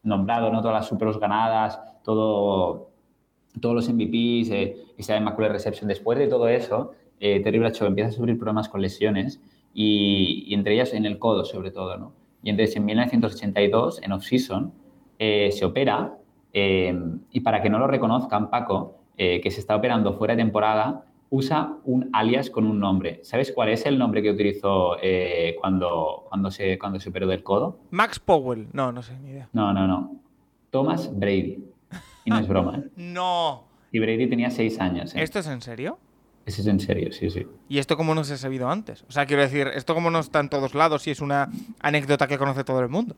[0.03, 0.61] nombrado, ¿no?
[0.61, 2.89] todas las Super Bowls ganadas, todo,
[3.61, 8.09] todos los MVPs, eh, esa Immaculate Reception, después de todo eso, eh, Terry Bradshaw empieza
[8.09, 9.41] a sufrir problemas con lesiones
[9.73, 12.13] y, y entre ellas en el codo sobre todo, ¿no?
[12.41, 14.73] Y entonces en 1982, en off-season,
[15.19, 16.15] eh, se opera
[16.53, 16.97] eh,
[17.31, 21.03] y para que no lo reconozcan, Paco, eh, que se está operando fuera de temporada,
[21.29, 23.19] usa un alias con un nombre.
[23.23, 24.95] ¿Sabes cuál es el nombre que utilizó
[25.59, 27.77] cuando, cuando, se, cuando se operó del codo?
[27.91, 28.67] Max Powell.
[28.73, 29.49] No, no sé, ni idea.
[29.53, 30.15] No, no, no.
[30.71, 31.63] Thomas Brady.
[32.25, 32.83] Y no es broma.
[32.95, 33.65] No.
[33.91, 35.13] Y Brady tenía seis años.
[35.15, 35.99] ¿Esto es en serio?
[36.45, 37.45] Ese es en serio, sí, sí.
[37.67, 39.03] ¿Y esto cómo no se ha sabido antes?
[39.07, 42.27] O sea, quiero decir, esto como no está en todos lados y es una anécdota
[42.27, 43.15] que conoce todo el mundo.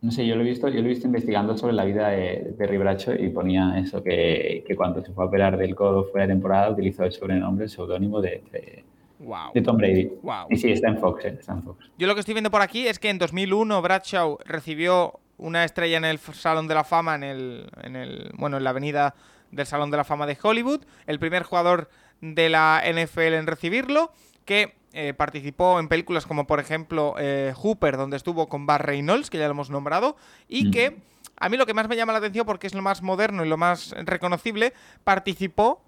[0.00, 2.54] No sé, yo lo he visto, yo lo he visto investigando sobre la vida de
[2.56, 6.26] Terry Bradshaw y ponía eso, que, que cuando se fue a operar del codo fuera
[6.26, 8.84] de temporada utilizó el sobrenombre, el seudónimo de, de,
[9.18, 9.52] Wow.
[9.52, 10.12] de Tom Brady.
[10.22, 10.46] Wow.
[10.50, 11.36] Y sí, está en Fox, ¿eh?
[11.40, 11.90] está en Fox.
[11.98, 15.96] Yo lo que estoy viendo por aquí es que en 2001 Bradshaw recibió una estrella
[15.96, 19.14] en el Salón de la Fama en el, en el bueno en la avenida
[19.50, 21.88] del Salón de la Fama de Hollywood, el primer jugador
[22.20, 24.12] de la NFL en recibirlo,
[24.48, 29.28] que eh, participó en películas como por ejemplo eh, Hooper, donde estuvo con Bar Reynolds,
[29.28, 30.16] que ya lo hemos nombrado,
[30.48, 30.70] y Mm.
[30.70, 30.96] que
[31.38, 33.48] a mí lo que más me llama la atención porque es lo más moderno y
[33.50, 34.72] lo más reconocible,
[35.04, 35.82] participó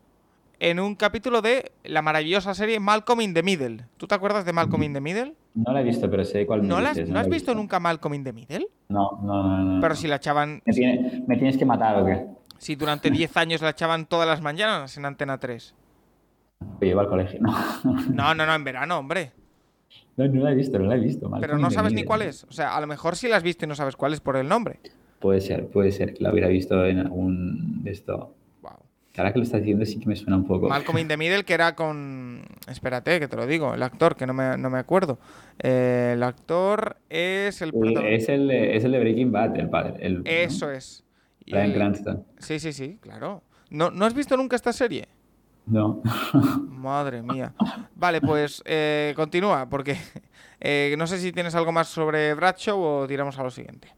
[0.58, 3.86] en un capítulo de la maravillosa serie Malcolm in the Middle.
[3.96, 5.32] ¿Tú te acuerdas de Malcolm in the Middle?
[5.54, 8.12] No la he visto, pero sé cuál ¿No, la has- ¿no has visto nunca Malcolm
[8.12, 8.66] in the Middle?
[8.90, 9.58] No, no, no.
[9.76, 9.80] no.
[9.80, 12.26] Pero si la echaban, ¿Me, tiene- ¿Me tienes que matar o qué?
[12.58, 15.74] si durante 10 años la echaban todas las mañanas en Antena 3.
[16.80, 17.40] Me llevo al colegio.
[17.40, 17.52] No.
[18.12, 19.32] No, no, no, en verano, hombre.
[20.16, 21.20] no, no la he visto, no la he visto.
[21.20, 22.44] Pero Malcolm no sabes ni cuál es.
[22.44, 24.36] O sea, a lo mejor sí la has visto y no sabes cuál es por
[24.36, 24.80] el nombre.
[25.18, 28.34] Puede ser, puede ser que la hubiera visto en algún de esto.
[28.62, 28.72] Wow.
[29.16, 30.68] Ahora que lo estás diciendo sí que me suena un poco.
[30.68, 32.42] Malcolm in the Middle, que era con.
[32.68, 33.74] Espérate, que te lo digo.
[33.74, 35.18] El actor, que no me, no me acuerdo.
[35.58, 37.72] Eh, el actor es el.
[38.06, 39.94] Es el, de, es el de Breaking Bad, el padre.
[40.00, 40.22] El, ¿no?
[40.24, 41.04] Eso es.
[41.44, 42.24] Y- Bryan Cranston.
[42.38, 43.42] Sí, sí, sí, claro.
[43.70, 45.08] ¿No, ¿No has visto nunca esta serie?
[45.70, 46.02] No.
[46.68, 47.54] Madre mía.
[47.94, 49.96] Vale, pues eh, continúa, porque
[50.60, 53.94] eh, no sé si tienes algo más sobre Bradshaw o tiramos a lo siguiente.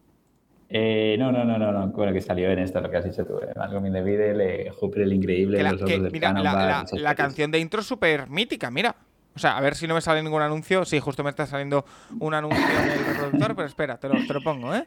[0.75, 1.89] Eh, no, no, no, no, no.
[1.89, 3.39] Bueno, que salió en esto, lo que has dicho tú.
[3.39, 7.51] eh, the Middle, eh, Hooper el Increíble, Que la, Los que, del mira, la, canción
[7.51, 8.97] de intro es súper mítica, mira.
[9.35, 10.85] O sea, a ver si no me sale ningún anuncio.
[10.85, 11.85] Sí, justo me está saliendo
[12.21, 14.87] un anuncio en el reproductor, pero espera, te lo, te lo pongo, ¿eh?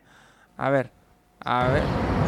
[0.58, 0.92] A ver,
[1.40, 2.25] a ver.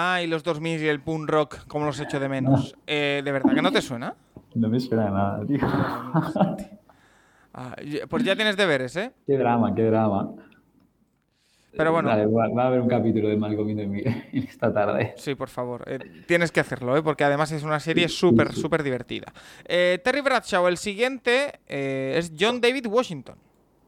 [0.00, 2.76] Ay, los 2000 y el punk rock, como los echo de menos.
[2.86, 4.14] Eh, ¿De verdad que no te suena?
[4.54, 5.58] No me suena nada, tío.
[7.52, 7.74] Ah,
[8.08, 9.10] pues ya tienes deberes, ¿eh?
[9.26, 10.30] qué drama, qué drama.
[11.76, 12.10] Pero bueno.
[12.10, 15.14] Vale, va, va a haber un capítulo de Malcolm the Middle esta tarde.
[15.16, 15.82] Sí, por favor.
[15.88, 17.02] eh, tienes que hacerlo, ¿eh?
[17.02, 19.32] porque además es una serie súper, súper divertida.
[19.64, 23.36] Eh, Terry Bradshaw, el siguiente es John David Washington.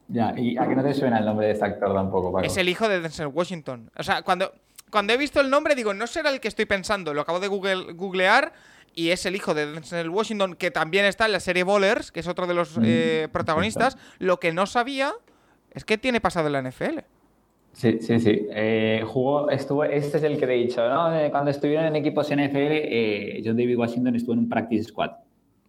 [0.09, 2.45] Ya, ¿y a qué no te suena el nombre de este actor tampoco, Paco?
[2.45, 3.89] Es el hijo de Denzel Washington.
[3.97, 4.51] O sea, cuando,
[4.91, 7.13] cuando he visto el nombre digo, no será el que estoy pensando.
[7.13, 8.53] Lo acabo de google- googlear
[8.93, 12.19] y es el hijo de Denzel Washington, que también está en la serie Bowlers, que
[12.19, 13.97] es otro de los eh, protagonistas.
[14.19, 15.13] Lo que no sabía
[15.71, 16.99] es que tiene pasado en la NFL.
[17.73, 18.47] Sí, sí, sí.
[18.51, 21.15] Eh, jugó, estuvo, este es el que te he dicho, ¿no?
[21.17, 25.11] Eh, Cuando estuvieron en equipos NFL, eh, John David Washington estuvo en un practice squad.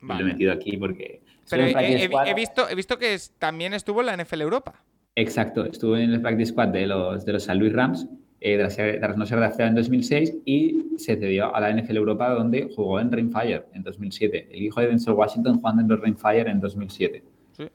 [0.00, 0.20] Vale.
[0.24, 1.22] Lo he metido aquí porque...
[1.48, 4.82] Pero he, he- he visto, he visto que es- también estuvo en la NFL Europa.
[5.14, 8.08] Exacto, estuvo en el practice squad de los, de los San Luis Rams
[8.44, 12.68] eh, tras, no ser drafteado en 2006 y se cedió a la NFL Europa donde
[12.74, 14.48] jugó en Rainfire en 2007.
[14.50, 17.22] El hijo de Denzel Washington jugando en los Rainfire en 2007.
[17.52, 17.68] Sí.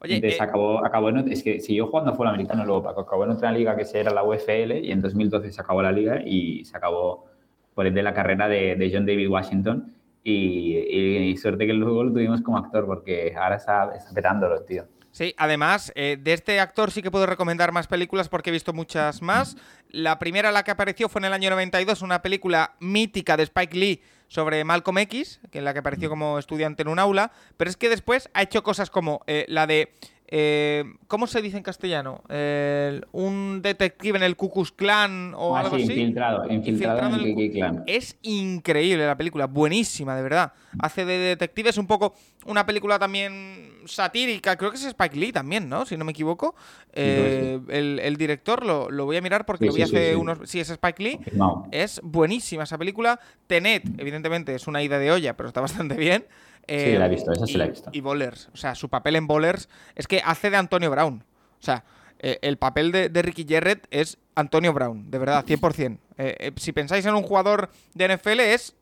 [0.00, 3.24] Oye, Entonces eh, acabó, acabó en, es que siguió jugando fútbol americano luego, Paco, acabó
[3.24, 6.64] en otra liga que era la UFL y en 2012 se acabó la liga y
[6.64, 7.26] se acabó
[7.74, 12.02] por ende la carrera de, de John David Washington y, y- y suerte que luego
[12.04, 14.84] lo tuvimos como actor porque ahora está, está petándolo, tío.
[15.10, 18.72] Sí, además, eh, de este actor sí que puedo recomendar más películas porque he visto
[18.72, 19.56] muchas más.
[19.90, 23.76] La primera, la que apareció, fue en el año 92, una película mítica de Spike
[23.76, 27.70] Lee sobre Malcolm X, que en la que apareció como estudiante en un aula, pero
[27.70, 29.94] es que después ha hecho cosas como eh, la de...
[30.30, 32.22] eh, ¿Cómo se dice en castellano?
[32.28, 35.92] El- un detective en el Ku Klux Klan o Ah, algo sí, así.
[35.94, 37.84] infiltrado, infiltrado, en el Clan.
[37.86, 40.52] Es increíble la película, buenísima, de verdad.
[40.80, 42.14] Hace de detective, es un poco
[42.46, 45.86] una película también satírica, creo que es Spike Lee también, ¿no?
[45.86, 46.54] Si no me equivoco.
[46.92, 50.38] Eh, el, el director, lo, lo voy a mirar porque lo vi hace unos...
[50.44, 51.14] Sí, es Spike Lee.
[51.16, 51.66] Confirmado.
[51.72, 53.18] Es buenísima esa película.
[53.46, 56.26] Tenet, evidentemente, es una ida de olla, pero está bastante bien.
[56.68, 57.90] Eh, Sí, la he visto, esa sí la he visto.
[57.92, 61.24] Y Bowlers, o sea, su papel en Bowlers es que hace de Antonio Brown.
[61.60, 61.82] O sea,
[62.20, 65.98] eh, el papel de, de Ricky Jarrett es Antonio Brown, de verdad, 100%.
[66.18, 68.76] Eh, eh, si pensáis en un jugador de NFL es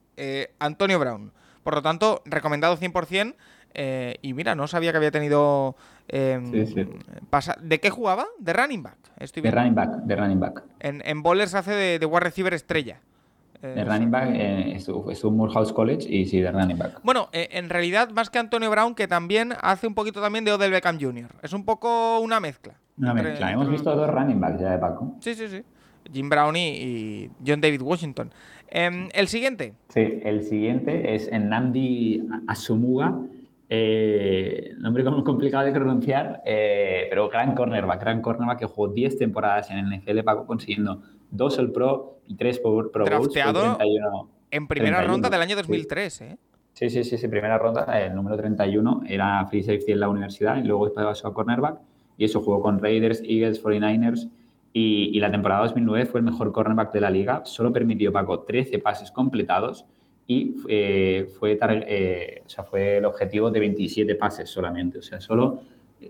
[0.58, 1.32] Antonio Brown.
[1.62, 3.34] Por lo tanto, recomendado 100%.
[3.74, 5.76] eh, y mira, no sabía que había tenido...
[6.08, 6.88] eh, Sí, sí.
[7.28, 8.26] pasa- ¿De qué jugaba?
[8.38, 8.96] De running back.
[9.18, 10.62] Estoy De running back, de running back.
[10.80, 13.00] En, en Bowlers hace de, de wide receiver estrella.
[13.66, 17.00] Eh, De running back eh, estuvo, estuvo en Morehouse College y sí, de running back.
[17.02, 20.52] Bueno, eh, en realidad, más que Antonio Brown, que también hace un poquito también de
[20.52, 21.28] Odell Beckham Jr.
[21.42, 22.74] Es un poco una mezcla.
[22.98, 23.50] Una entre- mezcla.
[23.52, 24.10] Hemos entre visto dos.
[24.10, 25.16] running backs ya de Paco.
[25.20, 25.62] Sí, sí, sí.
[26.12, 28.30] Jim Brown y, y John David Washington.
[28.68, 29.74] Em, el siguiente.
[29.88, 33.14] Sí, el siguiente es Nnamdi Asumuga.
[33.68, 39.18] Eh, nombre como complicado de pronunciar, eh, pero gran cornerback, gran cornerback que jugó 10
[39.18, 43.32] temporadas en el NFL, Paco, consiguiendo dos All Pro y tres Pro, Pro Bowls.
[43.32, 44.30] fue Drafteado 31.
[44.50, 45.62] En primera 31, ronda del año sí.
[45.62, 46.38] 2003, ¿eh?
[46.72, 50.56] Sí, sí, sí, sí, primera ronda, el número 31 era free safety en la universidad
[50.58, 51.78] y luego pasó a cornerback
[52.18, 54.28] y eso jugó con Raiders, Eagles, 49ers
[54.72, 58.40] y, y la temporada 2009 fue el mejor cornerback de la liga, solo permitió Paco
[58.40, 59.86] 13 pases completados
[60.26, 65.18] y eh, fue, eh, o sea, fue el objetivo de 27 pases solamente, o sea,
[65.20, 65.60] solo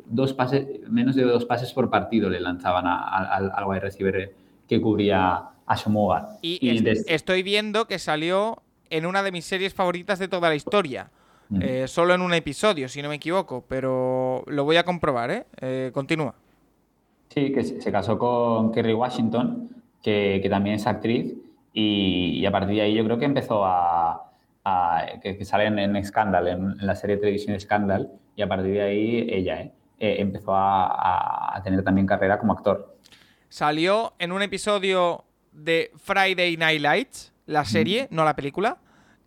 [0.06, 3.80] dos pases, menos de dos pases por partido le lanzaban a- a- al, al wide
[3.80, 4.34] receiver
[4.68, 6.38] que cubría a Somoga.
[6.42, 10.54] Y, es- estoy viendo que salió en una de mis series favoritas de toda la
[10.54, 11.10] historia.
[11.48, 11.62] Mm.
[11.62, 13.64] Eh, solo en un episodio, si no me equivoco.
[13.68, 15.46] Pero lo voy a comprobar, ¿eh?
[15.60, 16.34] Eh, continúa.
[17.28, 19.68] Sí, que se casó con Kerry Washington,
[20.02, 21.34] que, que también es actriz,
[21.72, 24.30] y, y a partir de ahí yo creo que empezó a.
[24.64, 28.42] a- que, que sale en, en Scandal, en, en la serie de televisión Scandal, y
[28.42, 29.72] a partir de ahí ella ¿eh?
[29.98, 32.95] Eh, empezó a, a- a tener también carrera como actor.
[33.48, 38.78] Salió en un episodio de Friday Night Lights, la serie, no la película,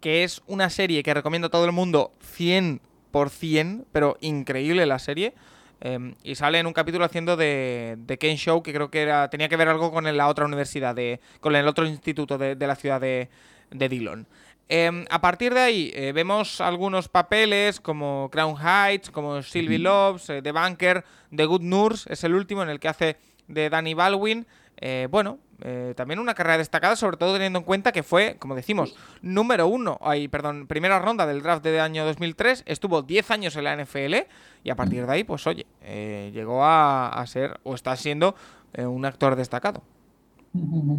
[0.02, 5.34] que es una serie que recomiendo a todo el mundo 100%, pero increíble la serie.
[5.82, 9.30] Eh, y sale en un capítulo haciendo de, de Ken Show, que creo que era
[9.30, 12.68] tenía que ver algo con la otra universidad, de, con el otro instituto de, de
[12.68, 13.30] la ciudad de,
[13.72, 14.28] de Dillon.
[14.72, 20.30] Eh, a partir de ahí eh, vemos algunos papeles como Crown Heights, como Sylvie Loves,
[20.30, 21.04] eh, The Banker,
[21.36, 23.18] The Good Nurse, es el último en el que hace
[23.50, 24.48] de Danny Baldwin.
[24.78, 28.56] Eh, bueno, eh, también una carrera destacada, sobre todo teniendo en cuenta que fue, como
[28.56, 33.56] decimos, número uno, ay, perdón, primera ronda del draft de año 2003, estuvo 10 años
[33.58, 34.16] en la NFL
[34.64, 38.36] y a partir de ahí, pues oye, eh, llegó a, a ser o está siendo
[38.78, 39.82] un actor destacado.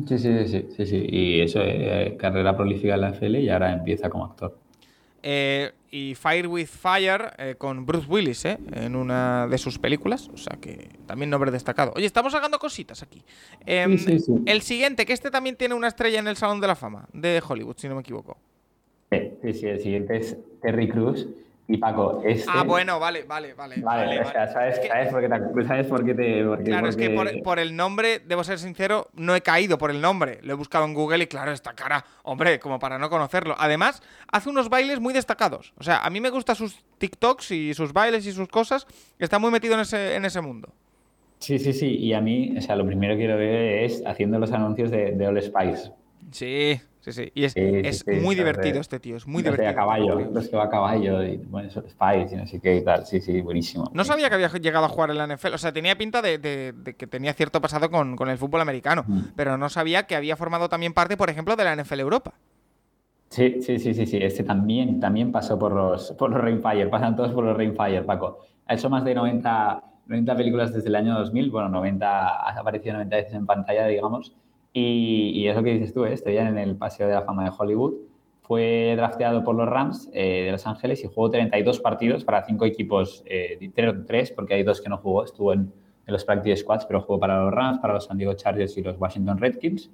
[0.09, 1.07] Sí, sí, sí, sí, sí.
[1.09, 1.61] Y eso,
[2.19, 4.57] carrera prolífica en la NFL y ahora empieza como actor.
[5.23, 8.59] Eh, y Fire with Fire eh, con Bruce Willis, ¿eh?
[8.73, 10.29] En una de sus películas.
[10.33, 11.93] O sea que también nombre destacado.
[11.97, 13.23] Oye, estamos sacando cositas aquí.
[13.67, 14.33] Em, Sí, sí, sí.
[14.47, 17.43] El siguiente, que este también tiene una estrella en el Salón de la Fama de
[17.47, 18.39] Hollywood, si no me equivoco.
[19.11, 21.27] Sí, sí, sí, el siguiente es Terry Cruz.
[21.73, 22.51] Y Paco, este.
[22.53, 23.77] Ah, bueno, vale, vale, vale.
[23.81, 24.53] Vale, vale, o sea, vale.
[24.53, 26.45] ¿sabes, Es que- sabes por qué te, sabes por qué te.
[26.45, 29.93] porque- Claro, es que por, por el nombre, debo ser sincero, no he caído por
[29.93, 30.41] el nombre.
[30.43, 33.55] Lo he buscado en Google y claro, esta cara, hombre, como para no conocerlo.
[33.57, 34.03] Además,
[34.33, 35.73] hace unos bailes muy destacados.
[35.79, 38.85] O sea, a mí me gustan sus TikToks y sus bailes y sus cosas.
[39.19, 40.73] Está muy metido en ese, en ese mundo.
[41.39, 41.87] Sí, sí, sí.
[41.99, 45.13] Y a mí, o sea, lo primero que lo veo es haciendo los anuncios de,
[45.13, 45.93] de All Spice.
[46.33, 47.33] Sí, sí, sí.
[47.35, 49.69] Y es, Sí, es sí, muy divertido de- este tío, es muy divertido.
[49.71, 52.85] a caballo, los que va a caballo, y bueno, Spice y no sé qué y
[52.85, 53.05] tal.
[53.07, 53.91] Sí, sí, buenísimo.
[53.93, 55.55] No sabía que había llegado a jugar en la NFL.
[55.55, 58.61] O sea, tenía pinta de, de- de que tenía cierto pasado con, con el fútbol
[58.61, 59.05] americano.
[59.07, 59.21] Mm.
[59.37, 62.33] Pero no sabía que había formado también parte, por ejemplo, de la NFL Europa.
[63.29, 64.19] Sí, sí, sí, sí, sí.
[64.21, 68.41] Este también, también pasó por los, por los Rainfire, pasan todos por los Rainfire, Paco.
[68.67, 72.95] Ha hecho más de 90, 90 películas desde el año 2000, bueno, 90, ha aparecido
[72.95, 74.33] 90 veces en pantalla, digamos,
[74.73, 76.15] y, y es lo que dices tú, ¿eh?
[76.25, 77.95] en el Paseo de la Fama de Hollywood.
[78.43, 82.65] Fue drafteado por los Rams eh, de Los Ángeles y jugó 32 partidos para cinco
[82.65, 83.71] equipos, eh,
[84.07, 85.73] tres, porque hay dos que no jugó, estuvo en,
[86.07, 88.83] en los practice squads, pero jugó para los Rams, para los San Diego Chargers y
[88.83, 89.91] los Washington Redskins.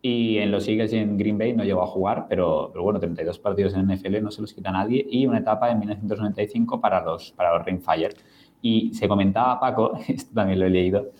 [0.00, 3.00] Y en los Eagles y en Green Bay no llegó a jugar, pero, pero bueno,
[3.00, 5.04] 32 partidos en NFL no se los quita nadie.
[5.10, 8.14] Y una etapa en 1995 para los, para los Rainfire.
[8.62, 11.10] Y se comentaba, Paco, esto también lo he leído,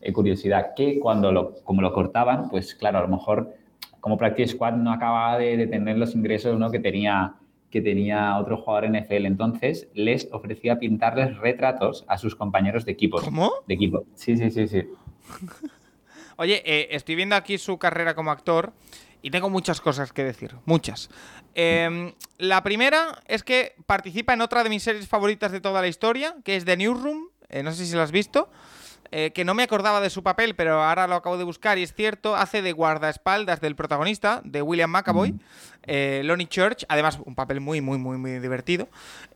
[0.00, 3.54] eh, curiosidad, que cuando lo, como lo cortaban, pues claro, a lo mejor
[4.00, 6.70] como Practice Squad no acababa de, de tener los ingresos ¿no?
[6.70, 7.34] que, tenía,
[7.70, 9.26] que tenía otro jugador NFL.
[9.26, 13.20] Entonces les ofrecía pintarles retratos a sus compañeros de equipo.
[13.20, 13.52] ¿Cómo?
[13.66, 14.04] De equipo.
[14.14, 14.82] Sí, sí, sí, sí.
[16.36, 18.72] Oye, eh, estoy viendo aquí su carrera como actor
[19.22, 21.10] y tengo muchas cosas que decir, muchas.
[21.54, 25.88] Eh, la primera es que participa en otra de mis series favoritas de toda la
[25.88, 28.50] historia, que es The Newsroom, eh, no sé si la has visto,
[29.10, 31.82] eh, que no me acordaba de su papel, pero ahora lo acabo de buscar y
[31.82, 35.34] es cierto, hace de guardaespaldas del protagonista, de William McAvoy,
[35.84, 38.88] eh, Lonnie Church, además un papel muy, muy, muy, muy divertido.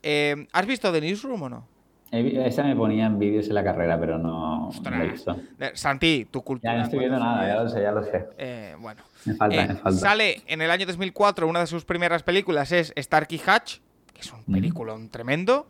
[0.03, 1.67] Eh, ¿Has visto The Newsroom o no?
[2.13, 5.37] Esa me ponía en vídeos en la carrera, pero no, no la he visto.
[5.75, 6.73] Santi, tu cultura.
[6.73, 8.27] Ya no estoy viendo nada, ya lo sé, ya lo sé.
[8.37, 9.01] eh, bueno.
[9.27, 10.01] Me falta, Eh, me falta.
[10.01, 13.77] Sale en el año 2004, una de sus primeras películas es Starkey Hatch,
[14.13, 14.53] que es un Mm.
[14.53, 15.69] peliculón tremendo.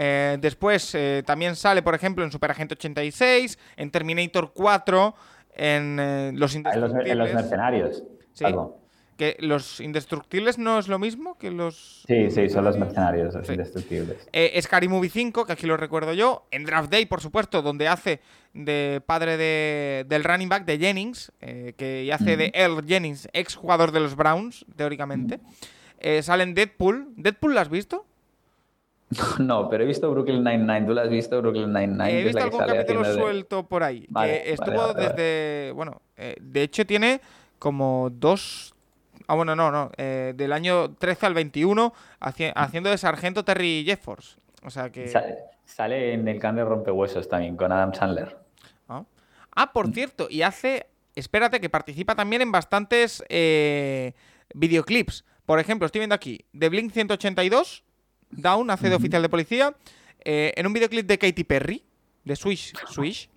[0.00, 5.14] Eh, después eh, también sale, por ejemplo, en Superagente 86, en Terminator 4,
[5.56, 7.10] en eh, Los Ah, En los, Indestructibles.
[7.12, 8.02] en los mercenarios.
[8.32, 8.44] Sí.
[8.44, 8.78] Paco.
[9.16, 12.04] Que Los Indestructibles no es lo mismo que los.
[12.06, 13.54] Sí, sí, son los mercenarios, los Sí.
[13.54, 14.28] indestructibles.
[14.32, 16.46] Eh, Scary Movie 5, que aquí lo recuerdo yo.
[16.52, 18.20] En Draft Day, por supuesto, donde hace
[18.54, 23.56] de padre de- del running back de Jennings, eh, que hace de Earl Jennings, ex
[23.56, 25.40] jugador de los Browns, teóricamente.
[25.98, 27.08] Eh, sale en Deadpool.
[27.16, 28.06] ¿Deadpool lo has visto?
[29.38, 30.82] No, pero he visto Brooklyn Nine-Nine.
[30.86, 32.20] ¿Tú lo has visto, Brooklyn Nine-Nine?
[32.20, 34.06] He visto la algún capítulo de- suelto por ahí.
[34.10, 35.08] Vale, que estuvo vale, vale, vale.
[35.22, 35.72] desde.
[35.72, 37.20] Bueno, eh, de hecho tiene
[37.58, 38.74] como dos.
[39.26, 39.90] Ah, bueno, no, no.
[39.96, 44.38] eh, del año 13 al 21, haci- haciendo de sargento Terry Jeffords.
[44.64, 45.08] O sea que.
[45.08, 45.24] Sa-
[45.64, 48.38] Sale en el can de rompehuesos también, con Adam Sandler.
[48.88, 49.04] Ah,
[49.54, 50.86] Ah, por cierto, y hace.
[51.14, 54.12] Espérate, que participa también en bastantes eh,
[54.54, 55.24] videoclips.
[55.44, 57.82] Por ejemplo, estoy viendo aquí, de Blink 182,
[58.30, 59.74] Down hace de oficial de policía,
[60.24, 61.84] eh, en un videoclip de Katy Perry,
[62.24, 63.30] de Swish, Swish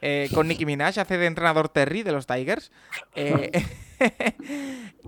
[0.00, 2.70] eh, con Nicki Minaj, hace de entrenador Terry de los Tigers.
[3.14, 3.50] eh,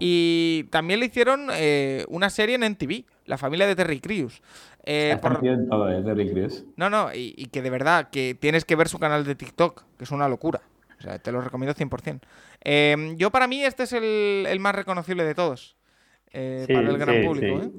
[0.01, 1.49] y también le hicieron
[2.09, 4.41] una serie en NTV, La familia de Terry Crews.
[5.20, 5.41] Por-.
[5.41, 6.64] Terry Crews.
[6.76, 9.84] no, no, y, y que de verdad, que tienes que ver su canal de TikTok,
[9.99, 10.62] que es una locura.
[10.99, 12.20] O sea, te lo recomiendo 100%.
[12.64, 15.76] Eh, yo para mí este es el, el más reconocible de todos.
[16.33, 17.61] Eh, Sí, para el gran sí, público.
[17.62, 17.70] sí.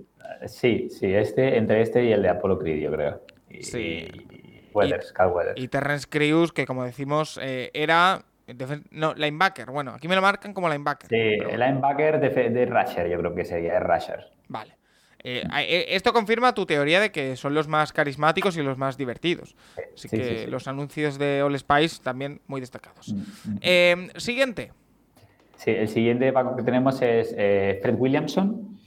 [0.41, 0.47] ¿eh?
[0.47, 3.21] Sí, sí, este, entre este y el de Apollo Creed, yo creo.
[3.49, 4.07] Y, Sí.
[4.31, 5.59] y Weathers, Carl Weathers.
[5.61, 8.23] Y Terrence Crews, que como decimos, eh, era...
[8.91, 9.69] No, linebacker.
[9.69, 11.07] Bueno, aquí me lo marcan como linebacker.
[11.09, 14.25] Sí, pero el linebacker de, de Rusher, yo creo que sería, es Rusher.
[14.47, 14.75] Vale.
[15.23, 19.55] Eh, esto confirma tu teoría de que son los más carismáticos y los más divertidos.
[19.93, 20.47] Así Sí, que sí, sí.
[20.47, 23.13] los anuncios de All Spice también muy destacados.
[23.13, 24.71] Mm, Eh, siguiente.
[25.65, 28.77] El siguiente Paco que tenemos es eh, Fred Williamson.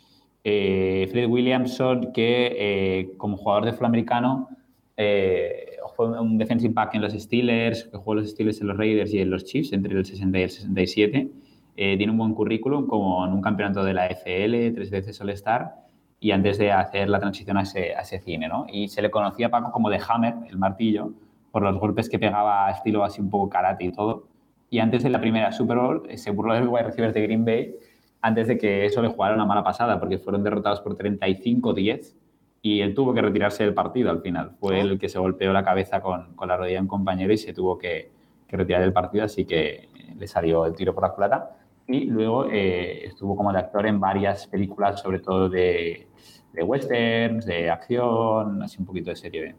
[0.45, 4.49] Eh, Fred Williamson, que eh, como jugador de fútbol americano
[4.97, 9.13] eh, fue un defensive back en los Steelers, que jugó los Steelers en los Raiders
[9.13, 11.29] y en los Chiefs entre el 60 y el 67.
[11.77, 15.75] Eh, tiene un buen currículum, como en un campeonato de la FL, tres veces All-Star,
[16.21, 18.67] y antes de hacer la transición a ese, cine, ¿no?
[18.71, 21.13] Y se le conocía a Paco como de Hammer, el martillo,
[21.51, 24.29] por los golpes que pegaba estilo así un poco karate y todo.
[24.73, 27.45] Y antes de la primera Super Bowl eh, se burló del wide receiver de Green
[27.45, 27.75] Bay
[28.23, 32.15] antes de que eso le jugara una mala pasada, porque fueron derrotados por 35-10
[32.63, 34.53] y él tuvo que retirarse del partido al final.
[34.59, 34.81] Fue Oh.
[34.83, 37.53] el que se golpeó la cabeza con, con la rodilla de un compañero y se
[37.53, 38.13] tuvo que,
[38.49, 41.51] que retirar del partido, así que eh, le salió el tiro por la culata.
[41.87, 46.07] Y luego eh, estuvo como de actor en varias películas, sobre todo de,
[46.55, 49.55] de westerns, de acción, así un poquito de serie B.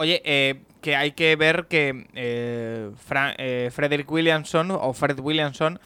[0.00, 5.78] Oye, eh, que hay que ver que eh, Fra- eh, Frederick Williamson o Fred Williamson,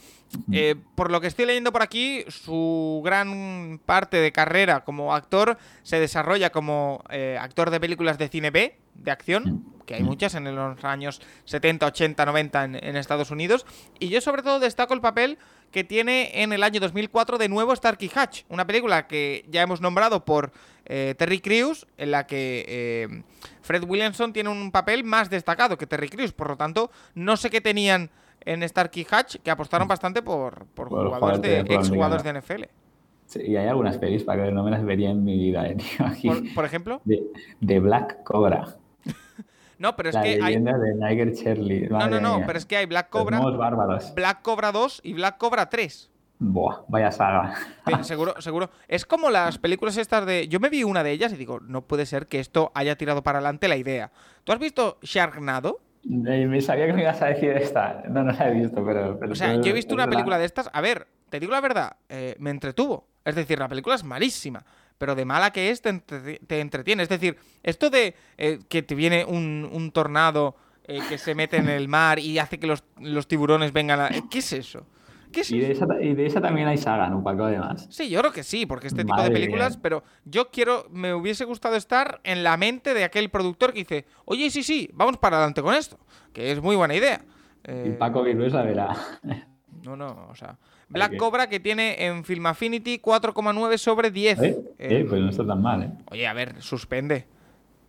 [0.52, 5.58] eh, por lo que estoy leyendo por aquí, su gran parte de carrera como actor
[5.82, 10.34] se desarrolla como eh, actor de películas de cine B, de acción, que hay muchas
[10.34, 13.66] en los años 70, 80, 90 en, en Estados Unidos.
[13.98, 15.38] Y yo sobre todo destaco el papel
[15.70, 19.80] que tiene en el año 2004 de nuevo Starkey Hatch, una película que ya hemos
[19.80, 20.52] nombrado por
[20.84, 23.22] eh, Terry Crews, en la que eh,
[23.60, 26.32] Fred Williamson tiene un papel más destacado que Terry Crews.
[26.32, 28.10] Por lo tanto, no sé qué tenían
[28.42, 32.22] en Starkey Hatch que apostaron bastante por, por Por jugadores de de fútbol ex jugadores
[32.22, 32.64] de americano.
[32.64, 32.64] NFL.
[33.26, 35.76] Sí, y hay algunas pelis para que no me las vería en mi vida, eh,
[35.76, 36.28] tío, aquí.
[36.28, 37.00] Por, por ejemplo.
[37.04, 37.22] De,
[37.60, 38.76] de Black Cobra.
[39.78, 40.40] No, pero es la que hay.
[40.40, 41.88] leyenda de Niger Cherly.
[41.88, 42.46] No, no, no, mía.
[42.46, 43.40] pero es que hay Black Cobra.
[44.14, 46.10] Black Cobra 2 y Black Cobra 3.
[46.38, 47.54] Buah, vaya saga.
[48.02, 48.70] Seguro, seguro.
[48.88, 50.48] Es como las películas estas de.
[50.48, 53.22] Yo me vi una de ellas y digo, no puede ser que esto haya tirado
[53.22, 54.10] para adelante la idea.
[54.42, 55.80] ¿Tú has visto Sharknado?
[56.04, 58.02] Eh, Me sabía que me ibas a decir esta.
[58.08, 59.18] No, no la he visto, pero.
[59.18, 60.16] pero O sea, yo he visto una verdad.
[60.18, 60.68] película de estas.
[60.72, 63.06] A ver, te digo la verdad, eh, me entretuvo.
[63.24, 64.64] Es decir, la película es malísima,
[64.98, 67.02] pero de mala que es, te, entre- te entretiene.
[67.02, 71.56] Es decir, esto de eh, que te viene un, un tornado eh, que se mete
[71.56, 74.10] en el mar y hace que los, los tiburones vengan a.
[74.30, 74.86] ¿Qué es eso?
[75.32, 75.84] ¿Qué es Y de, eso?
[75.86, 77.20] esa, y de esa también hay saga, ¿no?
[77.24, 77.88] Paco, además.
[77.90, 81.44] Sí, yo creo que sí, porque este tipo de películas, pero yo quiero, me hubiese
[81.44, 85.38] gustado estar en la mente de aquel productor que dice, oye, sí, sí, vamos para
[85.38, 85.98] adelante con esto,
[86.32, 87.24] que es muy buena idea.
[87.64, 88.94] Y Eh, Paco Virués la verá.
[89.82, 90.56] no, no, o sea.
[90.88, 94.38] Black Cobra que tiene en Film Affinity 4,9 sobre 10.
[94.42, 94.58] ¿Eh?
[94.78, 95.90] Eh, pues no está tan mal, ¿eh?
[96.10, 97.26] Oye, a ver, suspende.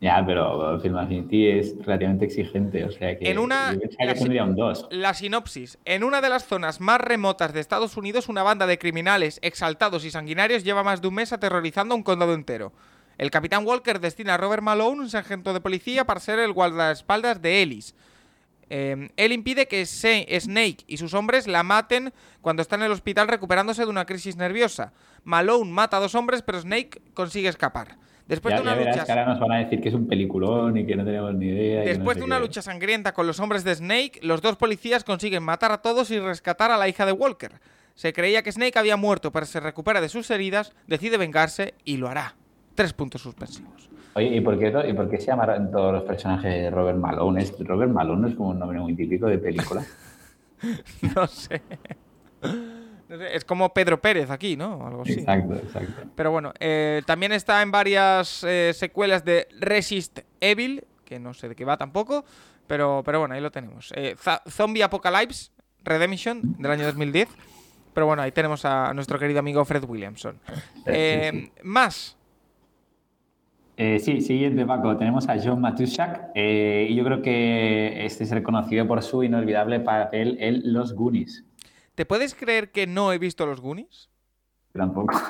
[0.02, 3.30] Ya, pero Film Affinity es relativamente exigente, o sea que.
[3.32, 4.88] En una- Yo la que si- tendría un 2.
[4.92, 5.80] La sinopsis.
[5.86, 10.04] En una de las zonas más remotas de Estados Unidos, una banda de criminales exaltados
[10.06, 12.74] y sanguinarios lleva más de un mes aterrorizando a un condado entero.
[13.18, 17.42] El capitán Walker destina a Robert Malone, un sargento de policía, para ser el guardaespaldas
[17.42, 17.96] de Ellis.
[18.70, 23.28] Eh, él impide que Snake y sus hombres la maten cuando está en el hospital
[23.28, 24.94] recuperándose de una crisis nerviosa.
[25.24, 27.98] Malone mata a dos hombres, pero Snake consigue escapar.
[28.28, 30.76] Después ya, de una lucha que ahora nos van a decir que es un peliculón
[30.78, 31.82] y que no tenemos ni idea.
[31.82, 32.42] no Después de una qué.
[32.42, 36.20] lucha sangrienta con los hombres de Snake, los dos policías consiguen matar a todos y
[36.20, 37.60] rescatar a la hija de Walker.
[37.94, 41.98] Se creía que Snake había muerto, pero se recupera de sus heridas, decide vengarse y
[41.98, 42.36] lo hará.
[42.74, 43.90] Tres puntos suspensivos.
[44.18, 47.42] Oye, ¿y por, qué, ¿y por qué se llaman todos los personajes de Robert Malone?
[47.42, 49.84] ¿Es- Robert Malone es como un nombre muy típico de película.
[51.16, 51.62] No sé.
[53.10, 54.88] No sé, Es como Pedro Pérez aquí, ¿no?
[54.88, 55.14] Algo así.
[55.20, 56.04] Exacto, exacto.
[56.16, 61.50] Pero bueno, eh, también está en varias eh, secuelas de Resist Evil, que no sé
[61.50, 62.24] de qué va tampoco,
[62.68, 63.92] pero, pero bueno, ahí lo tenemos.
[63.96, 64.16] Eh,
[64.50, 65.52] Zombie Apocalypse
[65.84, 67.28] Redemption del año 2010.
[67.94, 70.40] Pero bueno, ahí tenemos a nuestro querido amigo Fred Williamson.
[71.64, 72.18] Más.
[73.78, 74.96] Eh, sí, siguiente, Paco.
[74.98, 79.82] Tenemos a John Matuszak eh, y yo creo que este es reconocido por su inolvidable
[79.82, 81.44] papel en Los Goonies.
[81.94, 84.10] ¿Te puedes creer que no he visto los Goonies?
[84.74, 85.16] Tampoco.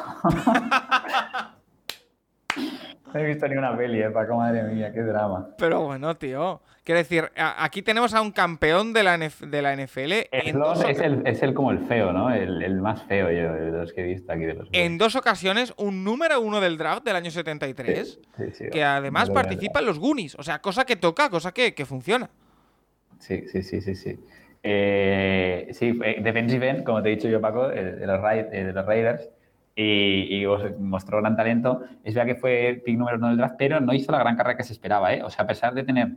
[3.16, 5.50] no he visto ni una peli, eh, Paco, madre mía, qué drama.
[5.58, 6.62] Pero bueno, tío.
[6.84, 10.84] Quiero decir, aquí tenemos a un campeón de la, NF de la NFL en dos,
[10.88, 12.32] es el, es el como el feo, ¿no?
[12.32, 15.16] El, el más feo yo de los que he visto aquí de los en dos
[15.16, 18.20] ocasiones un número uno del draft del año 73.
[18.38, 20.36] Sí, sí, que además participa en los Goonies.
[20.38, 22.30] O sea, cosa que toca, cosa que, que funciona.
[23.18, 24.20] Sí, sí, sí, sí, sí.
[24.62, 28.74] Eh, sí, eh, defensive end, como te he dicho yo, Paco, de los, Ra- de
[28.74, 29.30] los Raiders,
[29.76, 31.82] y, y os mostró gran talento.
[32.04, 34.58] Es verdad que fue pick número uno del draft, pero no hizo la gran carrera
[34.58, 35.22] que se esperaba, ¿eh?
[35.24, 36.14] O sea, a pesar de tener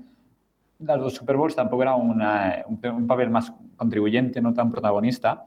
[0.79, 5.47] las dos Super Bowls, tampoco era una- un, un papel más contribuyente, no tan protagonista.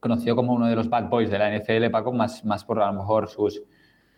[0.00, 2.86] Conocido como uno de los bad boys de la NFL, Paco, más, más por a
[2.86, 3.62] lo mejor sus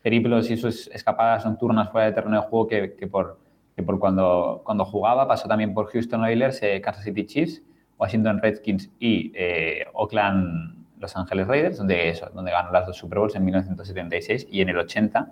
[0.02, 3.38] periplos y sus escapadas nocturnas fuera de terreno de juego que, que por,
[3.76, 5.26] que por cuando, cuando jugaba.
[5.28, 7.62] Pasó también por Houston Oilers, eh, Kansas City Chiefs,
[7.98, 13.18] Washington Redskins y eh, Oakland Los Ángeles Raiders, donde, eso, donde ganó las dos Super
[13.18, 15.28] Bowls en 1976 y en el 80.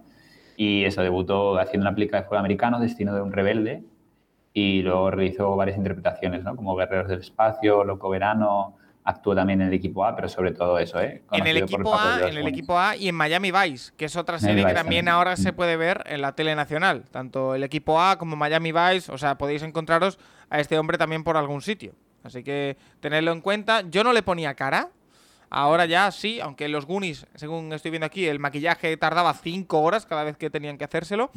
[0.56, 3.82] Y eso, debutó haciendo una película de fútbol americano, Destino de un rebelde,
[4.52, 6.56] y luego realizó varias interpretaciones, ¿no?
[6.56, 10.78] Como Guerreros del Espacio, Loco Verano, actuó también en el equipo A, pero sobre todo
[10.78, 11.22] eso, ¿eh?
[11.32, 14.38] En el equipo A, en el equipo A y en Miami Vice, que es otra
[14.38, 15.08] serie que también también.
[15.08, 15.54] ahora se Mm.
[15.54, 17.04] puede ver en la tele nacional.
[17.10, 20.18] Tanto el equipo A como Miami Vice, o sea, podéis encontraros
[20.50, 21.92] a este hombre también por algún sitio.
[22.22, 23.82] Así que tenedlo en cuenta.
[23.88, 24.88] Yo no le ponía cara.
[25.50, 30.06] Ahora ya sí, aunque los Goonies, según estoy viendo aquí, el maquillaje tardaba cinco horas
[30.06, 31.30] cada vez que tenían que hacérselo.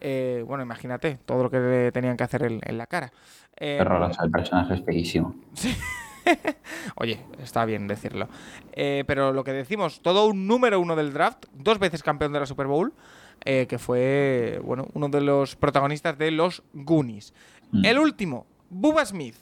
[0.00, 3.12] Eh, bueno, imagínate todo lo que le tenían que hacer en, en la cara.
[3.56, 5.34] Eh, horroroso, el personaje es feísimo.
[6.96, 8.28] Oye, está bien decirlo.
[8.72, 12.40] Eh, pero lo que decimos, todo un número uno del draft, dos veces campeón de
[12.40, 12.92] la Super Bowl,
[13.44, 17.32] eh, que fue bueno, uno de los protagonistas de los Goonies.
[17.72, 17.84] Mm.
[17.84, 19.36] El último, Bubba Smith.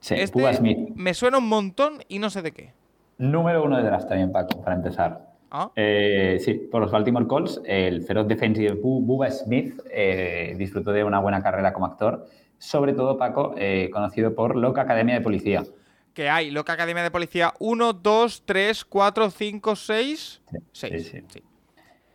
[0.00, 0.78] Sí, Este Bubba Smith.
[0.94, 2.72] me suena un montón y no sé de qué.
[3.18, 5.32] Número uno de draft también, Paco, para empezar.
[5.50, 10.92] Ah, Eh, sí, por los Baltimore Colts, el feroz defensive Bu- Bubba Smith eh, disfrutó
[10.92, 12.26] de una buena carrera como actor,
[12.58, 15.62] sobre todo, Paco, eh, conocido por Loca Academia de Policía.
[16.14, 21.08] Que hay Loca Academia de Policía 1, 2, 3, 4, 5, 6, Sí, 6.
[21.10, 21.42] sí, sí.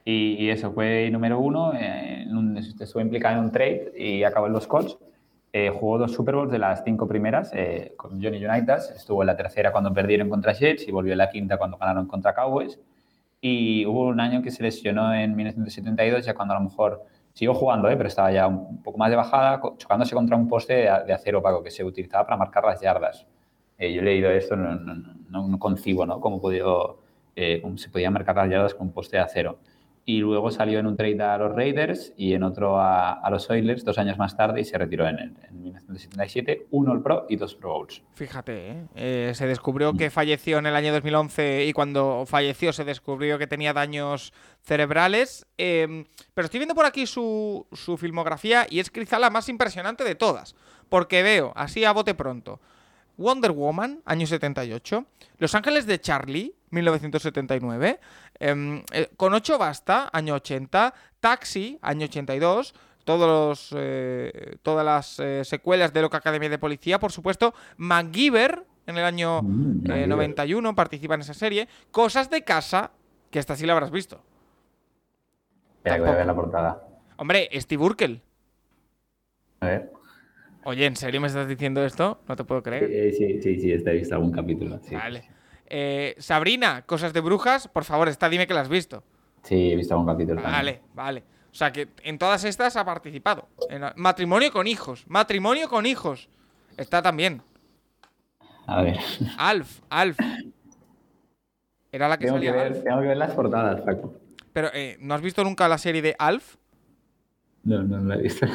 [0.06, 4.24] Y, y eso fue número uno, eh, en un- estuvo implicado en un trade y
[4.24, 4.98] acabó en los Colts.
[5.60, 8.92] Eh, jugó dos Super Bowls de las cinco primeras eh, con Johnny Unitas.
[8.96, 12.06] Estuvo en la tercera cuando perdieron contra Jets y volvió en la quinta cuando ganaron
[12.06, 12.80] contra Cowboys.
[13.42, 17.04] Y hubo un año que se lesionó en 1972, ya cuando a lo mejor
[17.34, 17.98] siguió jugando, ¿eh?
[17.98, 21.40] pero estaba ya un poco más de bajada, chocándose contra un poste de, de acero
[21.40, 23.26] opaco que se utilizaba para marcar las yardas.
[23.80, 24.94] Eh, yo he leído esto, no, no,
[25.30, 26.20] no- no concibo ¿no?
[26.22, 27.00] cómo, pudió,
[27.36, 29.58] eh, cómo se podía marcar las yardas con un poste de acero.
[30.10, 33.50] Y luego salió en un trade a los Raiders y en otro a, a los
[33.50, 37.26] Oilers dos años más tarde y se retiró en, el- en 1977, uno All Pro
[37.28, 38.02] y dos Pro Bowls.
[38.16, 38.86] Fíjate, ¿eh?
[38.96, 43.48] Eh, se descubrió que falleció en el año 2011 y cuando falleció se descubrió que
[43.48, 44.32] tenía daños
[44.62, 45.46] cerebrales.
[45.58, 50.06] Eh, pero estoy viendo por aquí su, su filmografía y es quizá la más impresionante
[50.06, 50.56] de todas.
[50.88, 52.62] Porque veo, así a bote pronto,
[53.18, 55.06] Wonder Woman, año 78,
[55.40, 58.00] Los Ángeles de Charlie, 1979,
[58.40, 65.20] em, eh, Con 8 basta, año 80, Taxi, año 82, todos los, eh, todas las
[65.20, 70.08] eh, secuelas de Loca Academia de Policía, por supuesto, MacGyver, en el año Mm, eh.
[70.08, 72.92] 91, participa en esa serie, Cosas de Casa,
[73.32, 74.22] que esta sí la habrás visto.
[75.78, 76.84] Espera que voy a ver la portada.
[77.18, 78.22] Hombre, Steve Urkel.
[79.62, 79.92] A ver.
[80.66, 82.20] Oye, ¿en serio me estás diciendo esto?
[82.28, 82.84] No te puedo creer.
[82.92, 84.80] Eh, sí, sí, sí, está he visto algún capítulo.
[84.84, 84.96] Sí.
[84.96, 85.30] Vale.
[85.70, 89.04] Eh, Sabrina, Cosas de Brujas, por favor, esta dime que la has visto.
[89.44, 90.42] Sí, he visto algún capítulo.
[90.42, 90.58] también.
[90.60, 91.24] Vale, vale.
[91.52, 93.48] O sea que en todas estas ha participado.
[93.70, 95.06] En matrimonio con hijos.
[95.08, 96.30] Matrimonio con hijos.
[96.78, 97.42] Está también.
[98.68, 98.98] A ver,
[99.38, 100.18] Alf, Alf.
[101.92, 102.84] Era la que tengo que, salía ver, Alf.
[102.84, 104.14] tengo que ver las portadas, Paco.
[104.54, 106.56] Pero, eh, ¿no has visto nunca la serie de Alf?
[107.64, 108.46] No, no, no la he visto.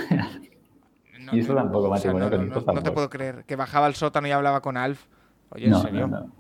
[1.18, 2.94] No, Y eso tampoco, o sea, matrimonio no, con no, hijos no, no te tampoco.
[2.94, 3.44] puedo creer.
[3.46, 5.06] Que bajaba al sótano y hablaba con Alf.
[5.50, 6.06] Oye, ¿en serio?
[6.08, 6.32] no, no.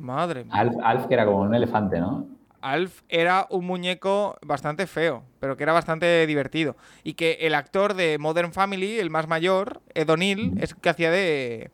[0.00, 0.52] Madre mía.
[0.54, 2.26] Alf, Alf, que era como un elefante, ¿no?
[2.62, 6.76] Alf era un muñeco bastante feo, pero que era bastante divertido.
[7.04, 10.88] Y que el actor de Modern Family, el más mayor, Ed O'Neill, es el que
[10.90, 11.70] hacía de.